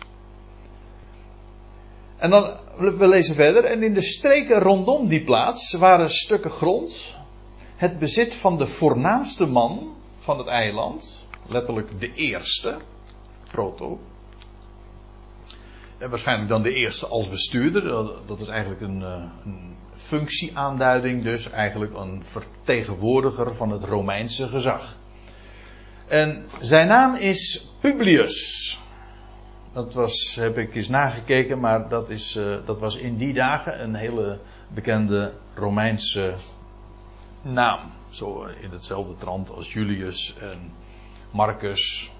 [2.17, 7.14] En dan, we lezen verder, en in de streken rondom die plaats waren stukken grond,
[7.75, 12.77] het bezit van de voornaamste man van het eiland, letterlijk de eerste,
[13.51, 13.99] proto.
[15.97, 17.83] En waarschijnlijk dan de eerste als bestuurder,
[18.25, 24.95] dat is eigenlijk een, eh, een functieaanduiding dus eigenlijk een vertegenwoordiger van het Romeinse gezag.
[26.07, 28.79] En zijn naam is Publius.
[29.73, 33.83] Dat was, heb ik eens nagekeken, maar dat, is, uh, dat was in die dagen
[33.83, 34.39] een hele
[34.73, 36.33] bekende Romeinse
[37.45, 37.79] naam.
[38.09, 40.71] Zo in hetzelfde trant als Julius en
[41.31, 42.11] Marcus.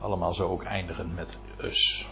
[0.00, 2.08] Allemaal zo ook eindigen met us.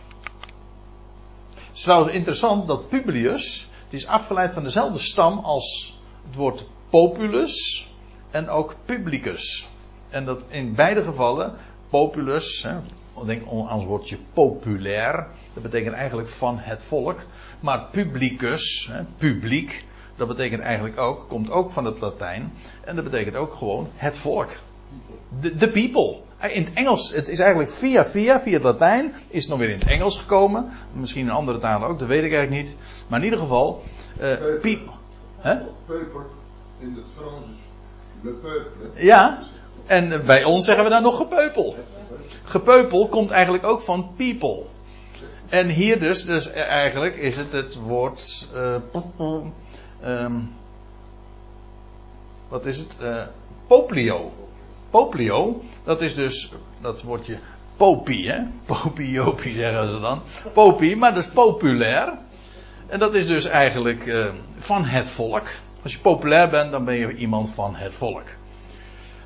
[1.55, 6.67] Het is trouwens interessant dat Publius het is afgeleid van dezelfde stam als het woord
[6.91, 7.87] populus
[8.31, 9.69] en ook publicus.
[10.09, 11.55] En dat in beide gevallen,
[11.91, 12.79] populus, hè,
[13.27, 17.21] denk aan het woordje populair, dat betekent eigenlijk van het volk.
[17.61, 19.85] Maar publicus, hè, publiek,
[20.19, 22.53] dat betekent eigenlijk ook, komt ook van het Latijn.
[22.85, 24.51] En dat betekent ook gewoon het volk.
[25.41, 26.17] De, de people.
[26.49, 29.71] In het Engels, het is eigenlijk via via, via het Latijn, is het nog weer
[29.71, 30.71] in het Engels gekomen.
[30.93, 32.77] Misschien in andere talen ook, dat weet ik eigenlijk niet.
[33.09, 33.83] Maar in ieder geval,
[34.21, 34.97] uh, people.
[35.87, 36.27] Peuper
[36.79, 37.51] in het Frans is
[38.23, 39.05] le peuple.
[39.05, 39.43] Ja,
[39.87, 41.77] en bij ons zeggen we dan nog gepeupel.
[42.43, 44.63] Gepeupel komt eigenlijk ook van people.
[45.49, 48.49] En hier dus, dus eigenlijk is het het woord.
[48.55, 48.77] Uh,
[50.05, 50.51] um,
[52.49, 52.97] wat is het?
[53.03, 53.23] Uh,
[53.67, 54.33] poplio.
[54.91, 57.39] Poplio, dat is dus dat woordje
[57.77, 58.43] popie, hè?
[58.67, 60.23] Popiopie zeggen ze dan.
[60.53, 62.19] Popie, maar dat is populair.
[62.87, 64.27] En dat is dus eigenlijk uh,
[64.59, 65.47] van het volk.
[65.83, 68.27] Als je populair bent, dan ben je iemand van het volk.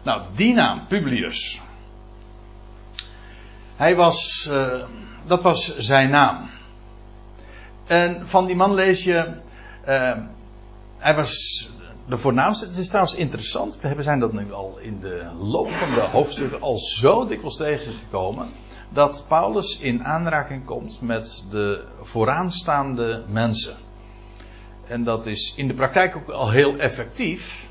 [0.02, 1.60] Nou, die naam, Publius.
[3.76, 4.84] Hij was, uh,
[5.26, 6.50] dat was zijn naam.
[7.86, 9.34] En van die man lees je,
[11.02, 11.68] hij was
[12.08, 12.66] de voornaamste.
[12.66, 16.60] Het is trouwens interessant, we zijn dat nu al in de loop van de hoofdstukken
[16.60, 18.48] al zo dikwijls tegengekomen.
[18.88, 23.76] Dat Paulus in aanraking komt met de vooraanstaande mensen.
[24.86, 27.66] En dat is in de praktijk ook al heel effectief.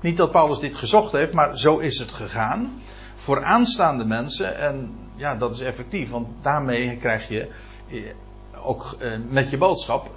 [0.00, 2.82] Niet dat Paulus dit gezocht heeft, maar zo is het gegaan.
[3.14, 7.48] Vooraanstaande mensen, en ja, dat is effectief, want daarmee krijg je
[7.90, 10.10] eh, ook eh, met je boodschap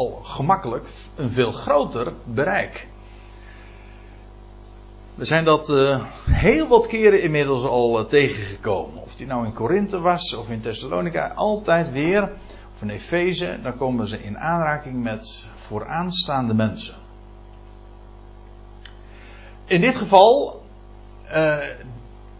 [0.00, 2.88] al gemakkelijk een veel groter bereik.
[5.14, 9.02] We zijn dat uh, heel wat keren inmiddels al uh, tegengekomen.
[9.02, 12.22] Of die nou in Korinthe was of in Thessalonica, altijd weer,
[12.74, 16.94] of in Efeze, dan komen ze in aanraking met vooraanstaande mensen.
[19.64, 20.62] In dit geval,
[21.24, 21.56] uh,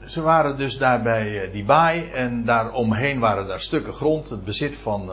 [0.07, 4.77] ze waren dus daar bij die baai en daaromheen waren daar stukken grond, het bezit
[4.77, 5.11] van,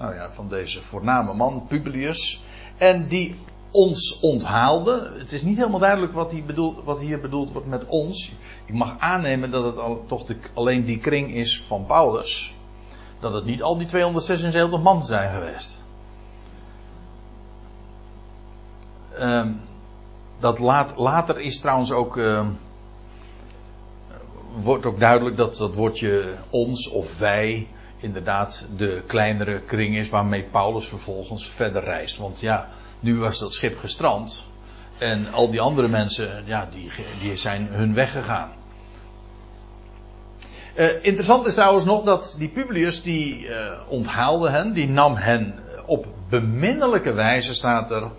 [0.00, 2.42] nou ja, van deze voorname man, Publius.
[2.76, 3.36] En die
[3.70, 5.12] ons onthaalde.
[5.18, 8.32] Het is niet helemaal duidelijk wat, hier bedoeld, wat hier bedoeld wordt met ons.
[8.64, 12.54] Ik mag aannemen dat het al, toch de, alleen die kring is van Paulus.
[13.20, 15.82] Dat het niet al die 276 man zijn geweest.
[19.20, 19.60] Um,
[20.38, 22.16] dat laat, later is trouwens ook.
[22.16, 22.46] Uh,
[24.56, 27.68] wordt ook duidelijk dat dat woordje ons of wij
[28.00, 32.16] inderdaad de kleinere kring is waarmee Paulus vervolgens verder reist.
[32.16, 32.68] Want ja,
[33.00, 34.46] nu was dat schip gestrand.
[34.98, 38.50] En al die andere mensen, ja, die, die zijn hun weg gegaan.
[40.76, 45.58] Uh, interessant is trouwens nog dat die Publius, die uh, onthaalde hen, die nam hen
[45.86, 48.10] op beminnelijke wijze, staat er,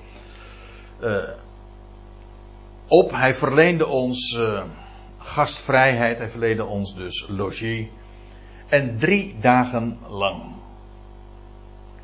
[1.02, 1.18] uh,
[2.88, 3.12] op.
[3.12, 4.40] Hij verleende ons
[5.18, 7.88] gastvrijheid, hij verleende ons dus logies.
[8.72, 10.44] En drie dagen lang.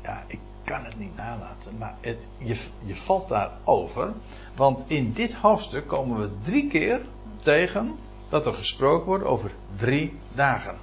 [0.02, 1.78] Ja, ik kan het niet nalaten.
[1.78, 4.12] Maar het, je, je valt daarover.
[4.56, 7.00] Want in dit hoofdstuk komen we drie keer
[7.42, 7.94] tegen
[8.28, 10.76] dat er gesproken wordt over drie dagen.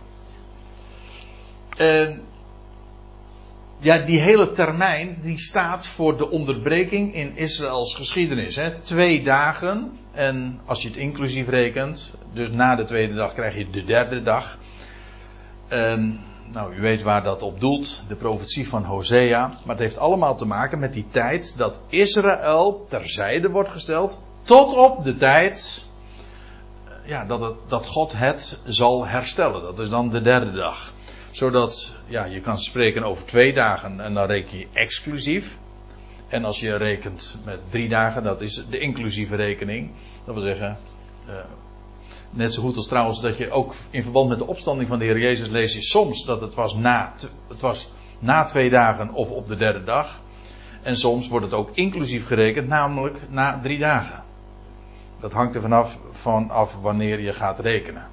[1.78, 2.22] En
[3.80, 8.56] ja, die hele termijn die staat voor de onderbreking in Israëls geschiedenis.
[8.56, 8.80] Hè.
[8.80, 13.70] Twee dagen en als je het inclusief rekent, dus na de tweede dag krijg je
[13.70, 14.58] de derde dag.
[15.68, 16.20] En
[16.52, 19.48] nou, u weet waar dat op doelt, de profetie van Hosea.
[19.48, 24.20] Maar het heeft allemaal te maken met die tijd dat Israël terzijde wordt gesteld.
[24.42, 25.86] Tot op de tijd
[26.86, 29.62] eh, ja, dat, het, dat God het zal herstellen.
[29.62, 30.94] Dat is dan de derde dag.
[31.32, 35.58] Zodat, ja, je kan spreken over twee dagen en dan reken je exclusief.
[36.28, 39.92] En als je rekent met drie dagen, dat is de inclusieve rekening.
[40.26, 40.78] Dat wil zeggen,
[41.28, 41.34] uh,
[42.36, 45.06] Net zo goed als trouwens dat je ook in verband met de opstanding van de
[45.06, 47.14] Heer Jezus lees je soms dat het was na,
[47.48, 50.22] het was na twee dagen of op de derde dag.
[50.82, 54.24] En soms wordt het ook inclusief gerekend, namelijk na drie dagen.
[55.20, 58.08] Dat hangt er vanaf, vanaf wanneer je gaat rekenen.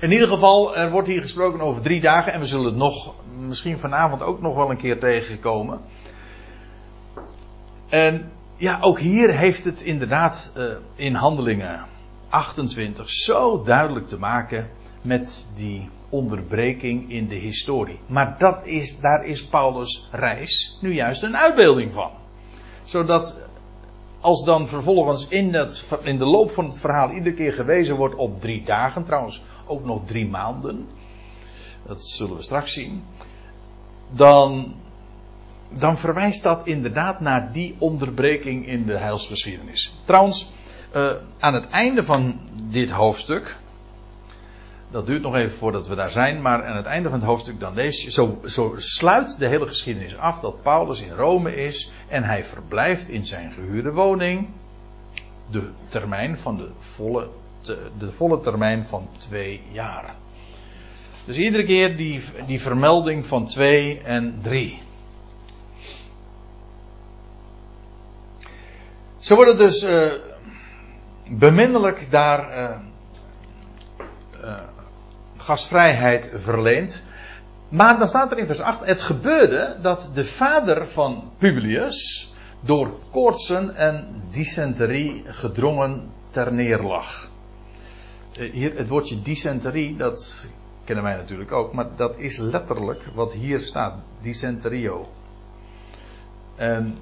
[0.00, 3.14] In ieder geval, er wordt hier gesproken over drie dagen en we zullen het nog,
[3.38, 5.80] misschien vanavond ook nog wel een keer tegenkomen.
[7.88, 10.64] En ja, ook hier heeft het inderdaad uh,
[10.94, 11.94] in handelingen
[12.28, 14.70] 28 zo duidelijk te maken
[15.02, 17.98] met die onderbreking in de historie.
[18.06, 22.10] Maar dat is, daar is Paulus' reis nu juist een uitbeelding van.
[22.84, 23.36] Zodat
[24.20, 28.14] als dan vervolgens in, dat, in de loop van het verhaal iedere keer gewezen wordt
[28.14, 30.88] op drie dagen, trouwens ook nog drie maanden,
[31.86, 33.04] dat zullen we straks zien,
[34.10, 34.74] dan,
[35.76, 39.94] dan verwijst dat inderdaad naar die onderbreking in de heilsgeschiedenis.
[40.04, 40.50] Trouwens,
[40.96, 43.56] uh, aan het einde van dit hoofdstuk,
[44.90, 47.60] Dat duurt nog even voordat we daar zijn, maar aan het einde van het hoofdstuk
[47.60, 51.92] dan lees je, zo, zo sluit de hele geschiedenis af dat Paulus in Rome is
[52.08, 54.48] en hij verblijft in zijn gehuurde woning
[55.50, 57.28] de termijn van de volle,
[57.98, 60.14] de volle termijn van twee jaar.
[61.24, 64.78] Dus iedere keer die, die vermelding van twee en drie.
[69.18, 70.12] Zo wordt het dus uh,
[71.28, 72.76] beminnelijk daar uh,
[74.44, 74.58] uh,
[75.36, 77.02] gastvrijheid verleend.
[77.68, 82.98] Maar dan staat er in vers 8: Het gebeurde dat de vader van Publius door
[83.10, 87.30] koortsen en dysenterie gedrongen ter neerlag.
[88.32, 90.46] Hier, het woordje dysenterie, dat
[90.84, 95.08] kennen wij natuurlijk ook, maar dat is letterlijk wat hier staat: dysenterio.
[96.56, 96.98] En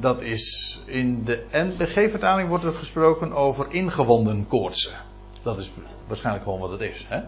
[0.00, 4.96] dat is in de NBG-vertaling wordt er gesproken over ingewonden koortsen.
[5.42, 5.70] Dat is
[6.06, 7.06] waarschijnlijk gewoon wat het is.
[7.08, 7.20] Hè?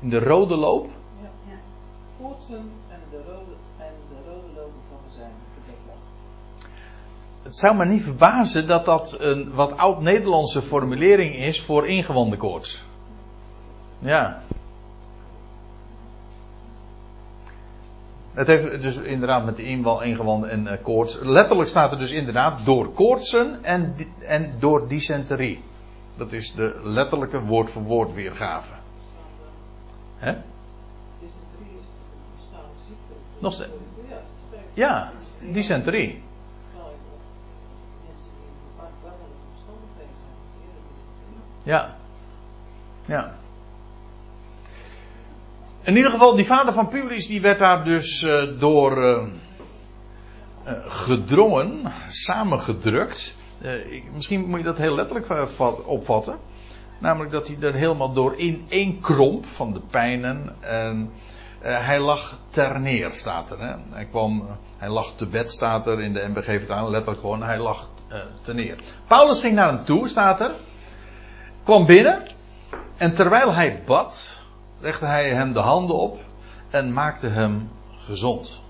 [0.00, 0.86] In de rode loop?
[1.22, 1.56] Ja, ja.
[2.20, 5.30] Koortsen en de rode, en de rode lopen van zijn
[7.42, 12.82] Het zou me niet verbazen dat dat een wat oud-Nederlandse formulering is voor ingewonden koorts.
[13.98, 14.42] Ja.
[18.38, 21.18] Het heeft dus inderdaad met de inwal, ingewanden en uh, koorts.
[21.20, 25.62] Letterlijk staat er dus inderdaad door koortsen en, en door dysenterie.
[26.16, 28.72] Dat is de letterlijke woord voor woord weergave.
[30.16, 30.32] Hè?
[31.20, 33.12] Dysenterie is een bestaande ziekte.
[33.38, 33.70] Nog steeds.
[34.74, 35.12] Ja,
[35.52, 36.22] dysenterie.
[41.64, 41.96] Ja.
[43.04, 43.34] Ja.
[45.82, 49.22] In ieder geval, die vader van Publius die werd daar dus uh, door uh,
[50.66, 53.36] uh, gedrongen, samengedrukt.
[54.12, 55.48] Misschien moet je dat heel letterlijk
[55.86, 56.38] opvatten.
[56.98, 60.56] Namelijk dat hij er helemaal door in één kromp van de pijnen.
[60.60, 61.10] En
[61.60, 63.58] hij lag ter neer, staat er.
[63.58, 63.74] Hè?
[63.90, 66.88] Hij, kwam, hij lag te bed, staat er in de MBG vertaling.
[66.88, 67.88] Letterlijk gewoon, hij lag
[68.42, 68.78] ter neer.
[69.06, 70.50] Paulus ging naar hem toe, staat er.
[71.64, 72.22] Kwam binnen.
[72.96, 74.37] En terwijl hij bad
[74.80, 76.18] legde hij hem de handen op
[76.70, 78.60] en maakte hem gezond.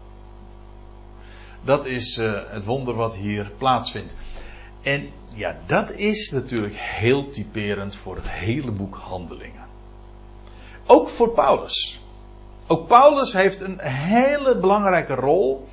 [1.64, 4.14] Dat is uh, het wonder wat hier plaatsvindt.
[4.82, 9.66] En ja, dat is natuurlijk heel typerend voor het hele boek Handelingen.
[10.86, 12.00] Ook voor Paulus.
[12.66, 15.68] Ook Paulus heeft een hele belangrijke rol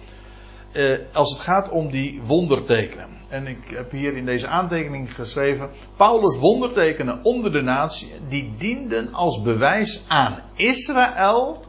[0.73, 3.14] uh, als het gaat om die wondertekenen.
[3.29, 5.69] En ik heb hier in deze aantekening geschreven.
[5.95, 8.11] Paulus wondertekenen onder de natie.
[8.27, 11.63] Die dienden als bewijs aan Israël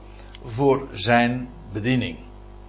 [0.45, 2.19] voor zijn bediening.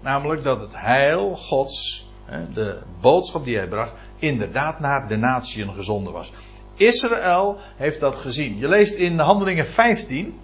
[0.01, 2.07] Namelijk dat het heil Gods,
[2.53, 6.31] de boodschap die hij bracht, inderdaad naar de natieën gezonden was.
[6.75, 8.57] Israël heeft dat gezien.
[8.57, 10.39] Je leest in Handelingen 15.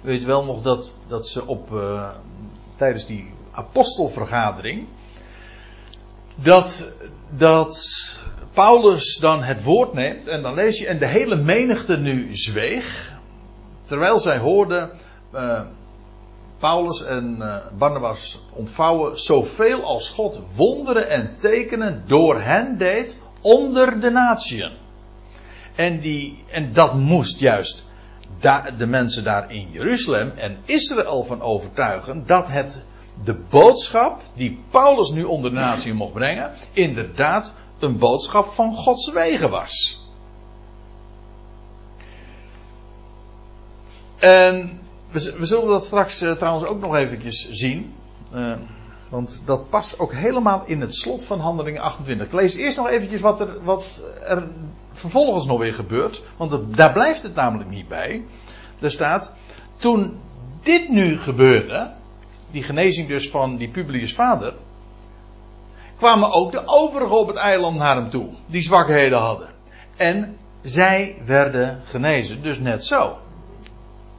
[0.00, 2.08] Weet wel nog dat, dat ze op, uh,
[2.76, 4.86] tijdens die apostelvergadering.
[6.42, 6.92] Dat
[7.30, 7.78] dat
[8.52, 13.12] Paulus dan het woord neemt en dan lees je en de hele menigte nu zweeg,
[13.84, 14.90] terwijl zij hoorden
[15.34, 15.60] uh,
[16.58, 24.00] Paulus en uh, Barnabas ontvouwen zoveel als God wonderen en tekenen door hen deed onder
[24.00, 24.72] de natieën.
[25.74, 27.84] En, die, en dat moest juist
[28.76, 32.82] de mensen daar in Jeruzalem en Israël van overtuigen dat het
[33.24, 39.12] de boodschap die Paulus nu onder de natie mocht brengen, inderdaad een boodschap van Gods
[39.12, 40.06] wegen was.
[44.18, 47.94] En we, zullen dat straks uh, trouwens ook nog eventjes zien.
[48.34, 48.52] Uh,
[49.08, 52.26] want dat past ook helemaal in het slot van Handelingen 28.
[52.26, 54.48] Ik lees eerst nog eventjes wat er, wat er
[54.92, 56.22] vervolgens nog weer gebeurt.
[56.36, 58.24] Want daar blijft het namelijk niet bij.
[58.80, 59.32] Er staat,
[59.76, 60.20] toen
[60.62, 61.90] dit nu gebeurde,
[62.50, 64.54] die genezing dus van die Publius vader,
[65.96, 69.48] kwamen ook de overigen op het eiland naar hem toe, die zwakheden hadden.
[69.96, 73.18] En zij werden genezen, dus net zo.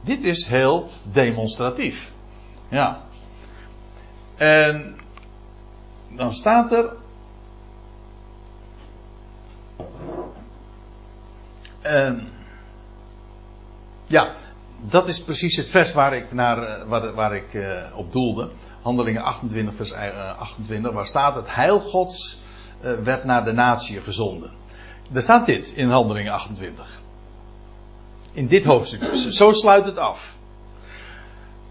[0.00, 2.12] Dit is heel demonstratief.
[2.68, 3.02] Ja.
[4.36, 4.96] En
[6.08, 6.92] dan staat er.
[11.80, 12.28] En,
[14.06, 14.34] ja,
[14.80, 18.50] dat is precies het vers waar ik, naar, eh, waar, ik uh, op doelde.
[18.82, 22.42] Handelingen 28, vers 28, waar staat het heil Gods
[23.04, 24.50] werd naar de natie gezonden.
[25.12, 27.00] Er staat dit in Handelingen 28.
[28.32, 29.02] In dit hoofdstuk.
[29.14, 30.36] Zo sluit het af.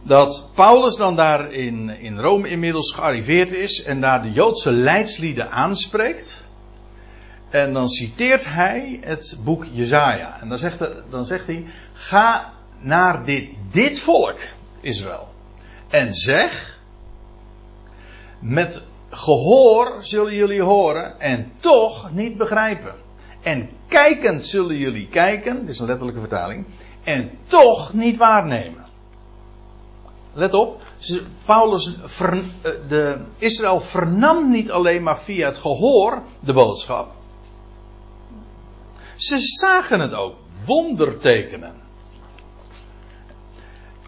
[0.04, 5.52] Dat Paulus dan daar in, in Rome inmiddels gearriveerd is en daar de Joodse leidslieden
[5.52, 6.48] aanspreekt.
[7.50, 10.42] En dan citeert hij het boek Jezaja.
[10.42, 14.38] En dan zegt, dan zegt hij: Ga naar dit, dit volk,
[14.82, 15.28] Israël.
[15.88, 16.80] En zeg:
[18.40, 22.96] Met gehoor zullen jullie horen en toch niet begrijpen.
[23.42, 26.66] En kijkend zullen jullie kijken, dit is een letterlijke vertaling,
[27.04, 28.86] en toch niet waarnemen.
[30.34, 30.82] Let op,
[31.46, 32.40] Paulus, eh,
[32.88, 37.12] de, Israël vernam niet alleen maar via het gehoor de boodschap.
[39.16, 41.74] Ze zagen het ook, wondertekenen.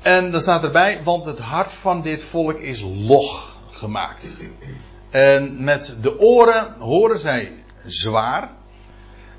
[0.02, 4.41] En dan staat erbij, want het hart van dit volk is log gemaakt.
[5.10, 8.52] En met de oren horen zij zwaar.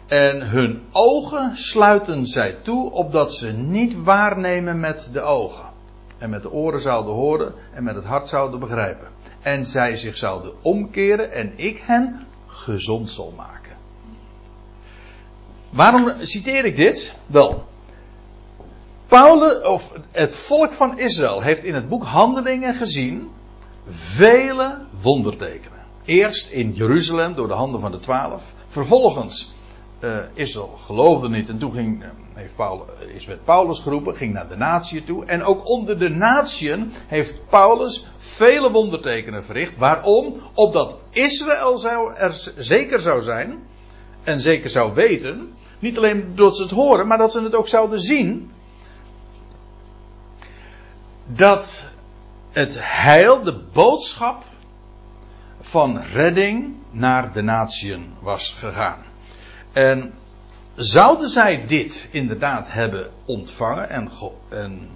[0.06, 5.64] En hun ogen sluiten zij toe, opdat ze niet waarnemen met de ogen.
[6.18, 9.08] En met de oren zouden horen en met het hart zouden begrijpen.
[9.42, 13.76] En zij zich zouden omkeren en ik hen gezond zal maken.
[15.70, 17.14] Waarom citeer ik dit?
[17.26, 17.64] Wel,
[19.12, 23.30] Paulus, of het volk van Israël heeft in het boek Handelingen gezien
[23.86, 25.78] vele wondertekenen.
[26.04, 28.52] Eerst in Jeruzalem door de handen van de twaalf.
[28.66, 29.54] Vervolgens,
[30.00, 34.32] eh Israël geloofde niet en toen ging, eh, heeft Paulus, is werd Paulus geroepen, ging
[34.32, 35.24] naar de natie toe.
[35.24, 39.76] En ook onder de natieën heeft Paulus vele wondertekenen verricht.
[39.76, 40.40] Waarom?
[40.54, 43.62] Opdat Israël zou er zeker zou zijn
[44.24, 45.52] en zeker zou weten.
[45.78, 48.50] Niet alleen dat ze het horen, maar dat ze het ook zouden zien.
[51.34, 51.90] Dat
[52.50, 54.44] het heil, de boodschap
[55.60, 59.04] van redding naar de natieën was gegaan.
[59.72, 60.14] En
[60.74, 64.10] zouden zij dit inderdaad hebben ontvangen en,
[64.48, 64.88] en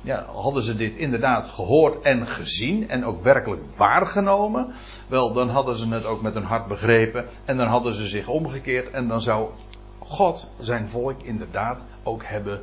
[0.00, 4.74] ja, hadden ze dit inderdaad gehoord en gezien en ook werkelijk waargenomen,
[5.06, 8.28] wel dan hadden ze het ook met hun hart begrepen en dan hadden ze zich
[8.28, 9.50] omgekeerd en dan zou
[9.98, 12.60] God zijn volk inderdaad ook hebben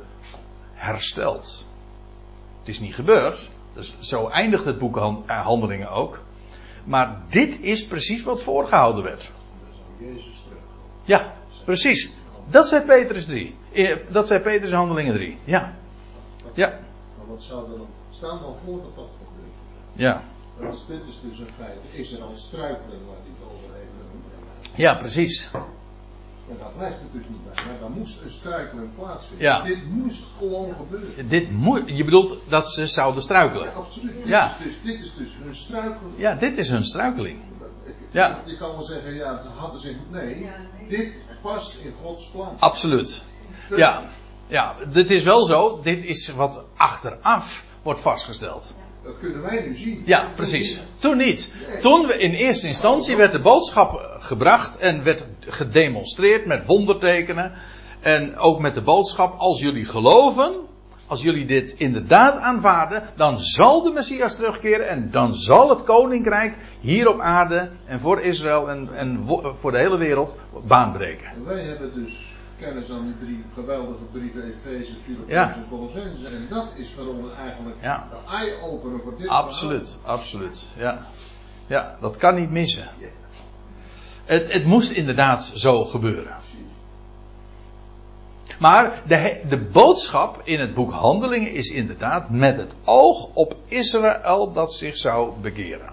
[0.74, 1.67] hersteld.
[2.68, 6.18] Het is niet gebeurd, dus zo eindigt het boek eh, Handelingen ook.
[6.84, 9.30] Maar dit is precies wat voorgehouden werd.
[9.98, 10.42] Jezus.
[11.04, 12.12] Ja, precies.
[12.46, 13.54] Dat zei Petrus 3.
[13.72, 15.38] Eh, Dat zei Petrus in Handelingen 3.
[15.44, 15.74] Ja,
[16.54, 16.78] ja,
[17.18, 19.52] Maar wat zou er dan staan dan voor dat dat gebeurt?
[19.92, 20.22] ja.
[20.88, 21.78] Dit is dus een feit.
[21.90, 24.70] Is er al struikeling waar die het over heeft?
[24.74, 25.48] Ja, precies.
[26.48, 27.64] Maar daar blijft het dus niet bij.
[27.66, 29.46] Maar daar moest een struikeling plaatsvinden.
[29.46, 29.62] Ja.
[29.62, 31.28] Dit moest gewoon gebeuren.
[31.28, 33.66] Dit moet, je bedoelt dat ze zouden struikelen.
[33.66, 34.14] Ja, absoluut.
[34.16, 34.46] Dit, Ja.
[34.46, 36.14] is dus, dit is dus hun struikeling.
[36.16, 37.38] Ja, dit is hun struikeling.
[37.84, 38.42] Ik- Ja.
[38.46, 39.96] Je kan wel zeggen, ja, ze hadden zich.
[40.10, 40.50] Nee,
[40.88, 42.56] dit past in Gods plan.
[42.58, 43.22] Absoluut.
[43.76, 44.02] Ja,
[44.46, 45.80] ja, dit is wel zo.
[45.82, 48.72] Dit is wat achteraf wordt vastgesteld.
[49.08, 50.02] Dat kunnen wij nu zien.
[50.04, 50.80] Ja, precies.
[50.98, 51.54] Toen niet.
[51.80, 57.52] Toen in eerste instantie werd de boodschap gebracht en werd gedemonstreerd met wondertekenen.
[58.00, 60.54] En ook met de boodschap, als jullie geloven,
[61.06, 66.56] als jullie dit inderdaad aanvaarden, dan zal de Messias terugkeren en dan zal het koninkrijk
[66.80, 70.36] hier op aarde en voor Israël en, en voor de hele wereld
[70.66, 71.26] baan breken.
[71.26, 72.27] En wij hebben dus
[72.60, 75.54] kennis aan die drie geweldige brieven, Efeze, Filippenzen Ja.
[75.54, 76.26] en Colossense.
[76.26, 78.08] En dat is voor ons eigenlijk Ja.
[78.10, 80.68] de eye-opener voor dit Absoluut, absoluut.
[80.76, 81.06] Ja.
[81.66, 82.88] ja, dat kan niet missen.
[84.24, 86.36] Het, het moest inderdaad zo gebeuren.
[88.58, 94.52] Maar de, de boodschap in het boek Handelingen is inderdaad met het oog op Israël
[94.52, 95.90] dat zich zou bekeren.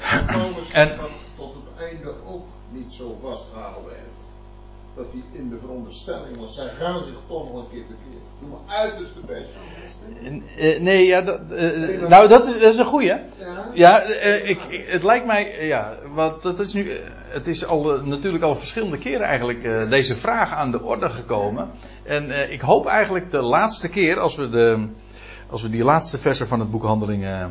[0.00, 0.28] En
[0.72, 0.98] En-
[1.36, 4.09] tot het einde ook niet zo vastgehouden heeft.
[5.00, 8.22] Dat hij in de veronderstelling was, zij gaan zich toch nog een keer bekeren.
[8.40, 9.50] Doe mijn uiterste best.
[10.58, 13.06] Eh, nee, ja, dat, eh, nou dat is, dat is een goeie.
[13.08, 13.20] Ja?
[13.74, 16.98] Ja, eh, ik, ik- het lijkt mij, ja, want het is nu,
[17.28, 21.70] het is al natuurlijk al verschillende keren eigenlijk deze vraag aan de orde gekomen.
[22.02, 24.88] En ik hoop eigenlijk de laatste keer, als we, de,
[25.50, 27.46] als we die laatste versen van het boek Handelingen eh,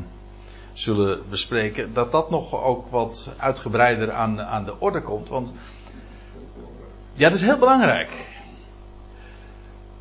[0.74, 5.30] zullen bespreken, dat dat nog ook wat uitgebreider aan, aan de orde komt.
[5.30, 5.54] Want
[7.20, 8.10] ja, dat is heel belangrijk.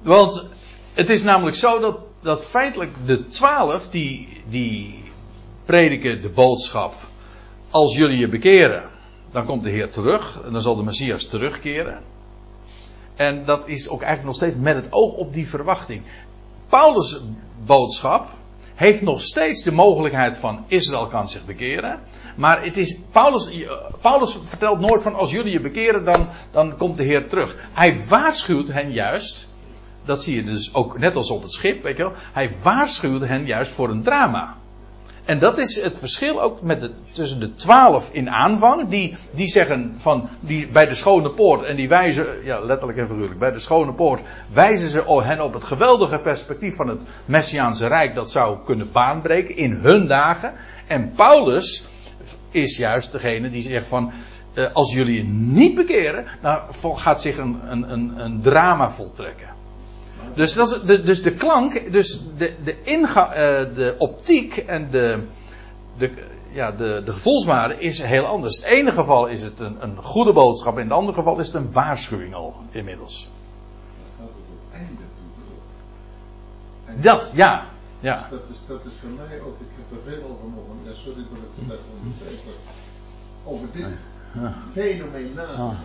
[0.03, 0.49] Want
[0.95, 5.03] het is namelijk zo dat, dat feitelijk de twaalf die, die
[5.65, 6.95] prediken de boodschap.
[7.71, 8.91] Als jullie je bekeren,
[9.31, 10.41] dan komt de Heer terug.
[10.45, 12.03] En dan zal de Messias terugkeren.
[13.17, 16.03] En dat is ook eigenlijk nog steeds met het oog op die verwachting.
[16.69, 17.21] Paulus'
[17.67, 18.29] boodschap
[18.75, 22.01] heeft nog steeds de mogelijkheid van Israël kan zich bekeren.
[22.39, 23.51] Maar het is, Paulus,
[24.01, 27.57] Paulus vertelt nooit van als jullie je bekeren, dan, dan komt de Heer terug.
[27.73, 29.49] Hij waarschuwt hen juist.
[30.05, 32.13] Dat zie je dus ook net als op het schip, weet je wel.
[32.33, 34.57] Hij waarschuwt hen juist voor een drama.
[35.25, 39.49] En dat is het verschil ook met de, tussen de twaalf in aanvang, die, die
[39.49, 43.53] zeggen van, die bij de schone poort, en die wijzen, ja letterlijk en figuurlijk, bij
[43.53, 44.23] de schone poort
[44.53, 49.57] wijzen ze hen op het geweldige perspectief van het Messiaanse Rijk dat zou kunnen baanbreken
[49.57, 50.55] in hun dagen.
[50.87, 51.85] En Paulus
[52.51, 54.13] is juist degene die zegt van,
[54.55, 56.61] eh, als jullie je niet bekeren, dan
[56.97, 59.49] gaat zich een, een, een, een drama voltrekken.
[60.35, 64.91] Dus, dat is, de, dus de klank, dus de, de, inga, uh, de optiek en
[64.91, 65.23] de,
[65.99, 66.11] de,
[66.51, 68.57] ja, de, de gevoelswaarde is heel anders.
[68.57, 71.47] In het ene geval is het een, een goede boodschap, in het andere geval is
[71.47, 73.29] het een waarschuwing al inmiddels.
[77.01, 77.65] Dat, ja.
[78.01, 78.27] Ja.
[78.31, 81.23] Dat, is, dat is voor mij ook, ik heb er veel over mogen, ja, sorry
[81.31, 82.61] dat ik het net onderbreek, maar
[83.53, 83.93] over dit
[84.73, 85.77] fenomeen na.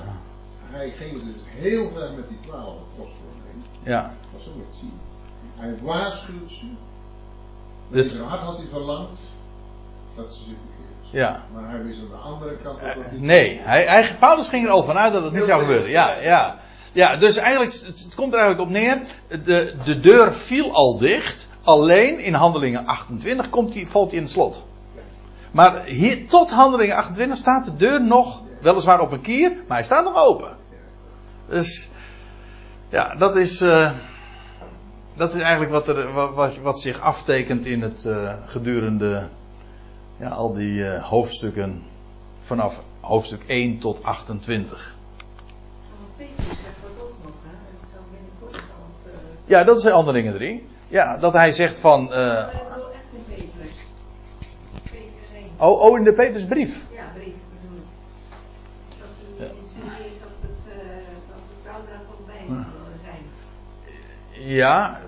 [0.71, 3.33] Hij ging dus heel ver met die twaalf apostelen
[3.83, 4.11] ja.
[4.37, 4.99] Zo moet zien.
[5.55, 6.65] Hij waarschuwt ze.
[7.89, 8.03] Dit...
[8.03, 9.19] In zijn hart had hij verlangd
[10.15, 11.11] dat ze zich bekeerd.
[11.11, 11.43] Ja.
[11.53, 14.65] Maar hij wist aan de andere kant dat dat niet Nee, hij, hij, Paulus ging
[14.65, 15.89] er al vanuit dat het niet zou gebeuren.
[15.89, 16.59] Ja, ja.
[16.93, 19.01] Ja, dus eigenlijk, het, komt er eigenlijk op neer.
[19.43, 21.49] De, de deur viel al dicht.
[21.63, 24.63] Alleen in handelingen 28 komt valt hij in het slot.
[25.51, 29.85] Maar hier, tot handelingen 28 staat de deur nog, weliswaar op een kier, maar hij
[29.85, 30.57] staat nog open.
[31.49, 31.89] Dus
[32.89, 33.91] ja, dat is, uh,
[35.15, 39.27] dat is eigenlijk wat, er, wat, wat zich aftekent in het uh, gedurende
[40.19, 41.83] ja, al die uh, hoofdstukken
[42.41, 44.95] vanaf hoofdstuk 1 tot 28.
[49.53, 50.67] Ja, dat is handelingen 3.
[50.87, 52.09] Ja, dat hij zegt van.
[52.11, 52.47] Uh,
[55.57, 56.85] oh, oh, in de Petersbrief.
[56.91, 57.33] Ja, brief.
[58.89, 60.83] Dat hij insinueert dat het, uh,
[61.63, 62.23] dat het
[64.33, 64.51] is.
[64.53, 65.01] Ja.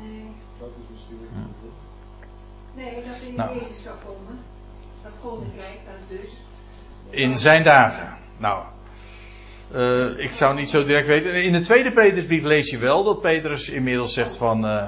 [0.00, 0.30] Nee.
[0.58, 1.72] Dat is misschien niet goed.
[2.74, 3.58] Nee, dat in nou.
[3.58, 4.38] Jezus zou komen.
[5.02, 6.30] Dat koninkrijk, dat dus.
[7.10, 8.16] In zijn dagen.
[8.36, 8.62] Nou.
[9.74, 11.42] Uh, ik zou niet zo direct weten.
[11.42, 14.64] In de tweede Petersbrief lees je wel dat Petrus inmiddels zegt van.
[14.64, 14.86] Uh,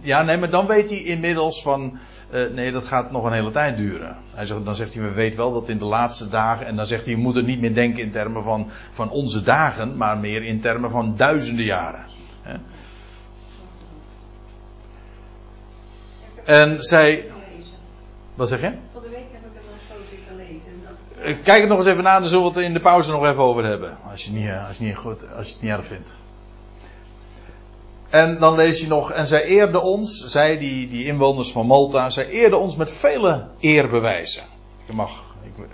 [0.00, 1.98] ja, nee, maar dan weet hij inmiddels van.
[2.34, 4.16] Uh, nee, dat gaat nog een hele tijd duren.
[4.34, 6.66] Hij zegt, dan zegt hij, we weten wel dat in de laatste dagen.
[6.66, 9.42] En dan zegt hij, je moet er niet meer denken in termen van, van onze
[9.42, 9.96] dagen.
[9.96, 12.04] Maar meer in termen van duizenden jaren.
[16.44, 17.30] En zij.
[18.34, 18.72] Wat zeg je?
[18.92, 20.82] Van de week heb ik het nog zo zitten lezen.
[21.11, 23.24] Eh, kijk het nog eens even na, dan zullen we het in de pauze nog
[23.24, 23.98] even over hebben.
[24.10, 26.08] Als je, niet, eh, als je, niet, goed, als je het niet erg vindt.
[28.10, 32.10] En dan lees je nog, en zij eerde ons, zij die, die inwoners van Malta,
[32.10, 34.42] zij eerde ons met vele eerbewijzen.
[34.86, 35.66] Je mag ik,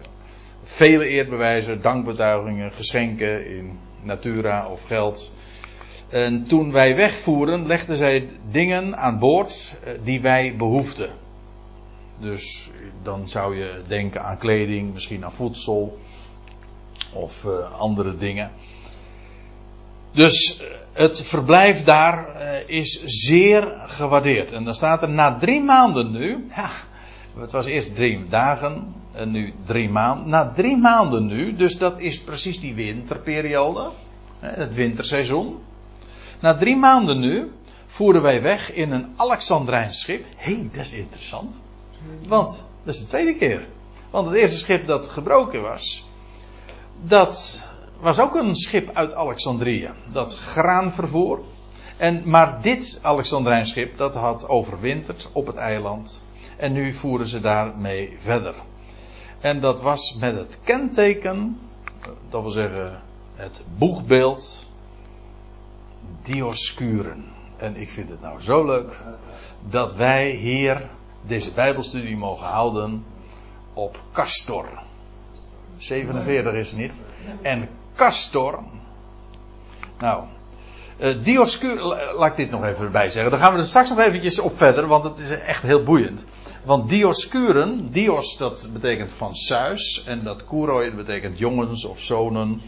[0.63, 5.33] vele eerbewijzen, dankbetuigingen, geschenken in natura of geld.
[6.09, 11.11] En toen wij wegvoeren, legden zij dingen aan boord eh, die wij behoefden.
[12.21, 12.71] Dus
[13.03, 15.99] dan zou je denken aan kleding, misschien aan voedsel
[17.13, 18.51] of uh, andere dingen.
[20.13, 20.63] Dus
[20.93, 24.53] het verblijf daar uh, is zeer gewaardeerd.
[24.53, 26.47] En dan staat er na drie maanden nu.
[26.57, 26.71] Ja,
[27.39, 30.29] het was eerst drie dagen en nu drie maanden.
[30.29, 33.91] Na drie maanden nu, dus dat is precies die winterperiode.
[34.41, 35.59] Het winterseizoen.
[36.41, 37.53] Na drie maanden nu
[37.87, 40.25] voeren wij weg in een Alexandrijns schip.
[40.37, 41.51] Hé, hey, dat is interessant.
[42.27, 43.67] Want, dat is de tweede keer.
[44.11, 46.07] Want het eerste schip dat gebroken was,
[47.01, 47.67] dat
[48.01, 49.91] was ook een schip uit Alexandrië.
[50.13, 51.41] Dat graan vervoer.
[51.97, 56.25] En, maar dit Alexandrijns schip, dat had overwinterd op het eiland.
[56.57, 58.55] En nu voeren ze daarmee verder.
[59.41, 61.59] En dat was met het kenteken,
[62.29, 63.01] dat wil zeggen
[63.35, 64.67] het boegbeeld,
[66.23, 67.25] Dioscuren.
[67.57, 69.01] En ik vind het nou zo leuk
[69.69, 70.89] dat wij hier
[71.29, 73.05] deze Bijbelstudie mogen houden
[73.75, 74.69] op Castor.
[75.77, 77.01] 47 is het niet.
[77.43, 78.59] En Castor.
[79.99, 80.25] Nou,
[81.01, 83.31] uh, laat ik dit nog even erbij zeggen.
[83.31, 86.27] Dan gaan we er straks nog eventjes op verder, want het is echt heel boeiend.
[86.65, 92.61] Want Dioscuren, Dios dat betekent van Zeus, en dat Kuroi dat betekent jongens of zonen.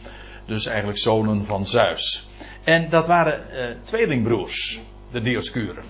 [0.46, 2.28] Dus eigenlijk zonen van Zeus.
[2.64, 4.80] En dat waren uh, tweelingbroers,
[5.12, 5.84] de Dioscuren.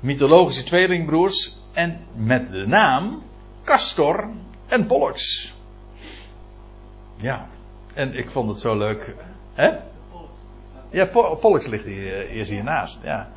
[0.00, 3.22] Mythologische tweelingbroers, en met de naam
[3.64, 4.28] Castor
[4.66, 5.52] en Pollux.
[7.16, 7.46] Ja.
[7.94, 9.14] En ik vond het zo leuk.
[9.54, 9.70] Hè?
[10.90, 11.06] Ja,
[11.40, 13.02] Pollux ligt hier, hier hiernaast.
[13.02, 13.28] Ja.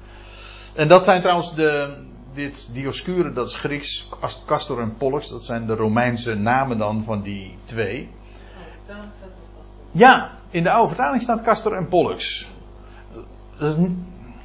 [0.76, 2.06] En dat zijn trouwens de.
[2.34, 4.10] Dit Dioscure, dat is Grieks.
[4.46, 8.10] Castor en Pollux, dat zijn de Romeinse namen dan van die twee.
[9.92, 12.48] Ja, in de oude vertaling staat Castor en Pollux.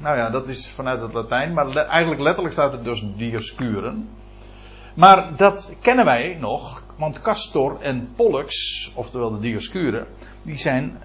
[0.03, 4.09] Nou ja, dat is vanuit het Latijn, maar eigenlijk letterlijk staat het dus Dioscuren.
[4.95, 10.07] Maar dat kennen wij nog, want Castor en Pollux, oftewel de Dioscuren,
[10.43, 11.03] die zijn,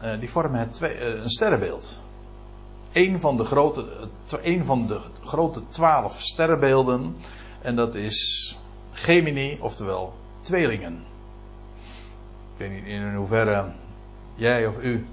[0.00, 2.00] eh, die vormen het twee, eh, een sterrenbeeld.
[2.92, 3.86] Een van de grote,
[4.42, 7.16] een van de grote twaalf sterrenbeelden,
[7.62, 8.58] en dat is
[8.92, 11.04] Gemini, oftewel tweelingen.
[12.52, 13.72] Ik weet niet in hoeverre
[14.34, 15.06] jij of u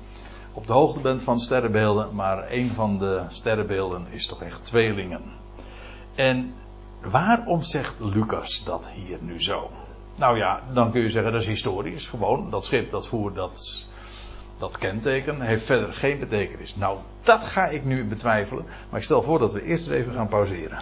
[0.57, 5.21] op de hoogte bent van sterrenbeelden, maar een van de sterrenbeelden is toch echt tweelingen.
[6.15, 6.53] En
[7.01, 9.69] waarom zegt Lucas dat hier nu zo?
[10.15, 12.49] Nou ja, dan kun je zeggen dat is historisch, gewoon.
[12.49, 13.87] Dat schip dat voert dat,
[14.57, 16.75] dat kenteken, heeft verder geen betekenis.
[16.75, 20.27] Nou, dat ga ik nu betwijfelen, maar ik stel voor dat we eerst even gaan
[20.27, 20.79] pauzeren.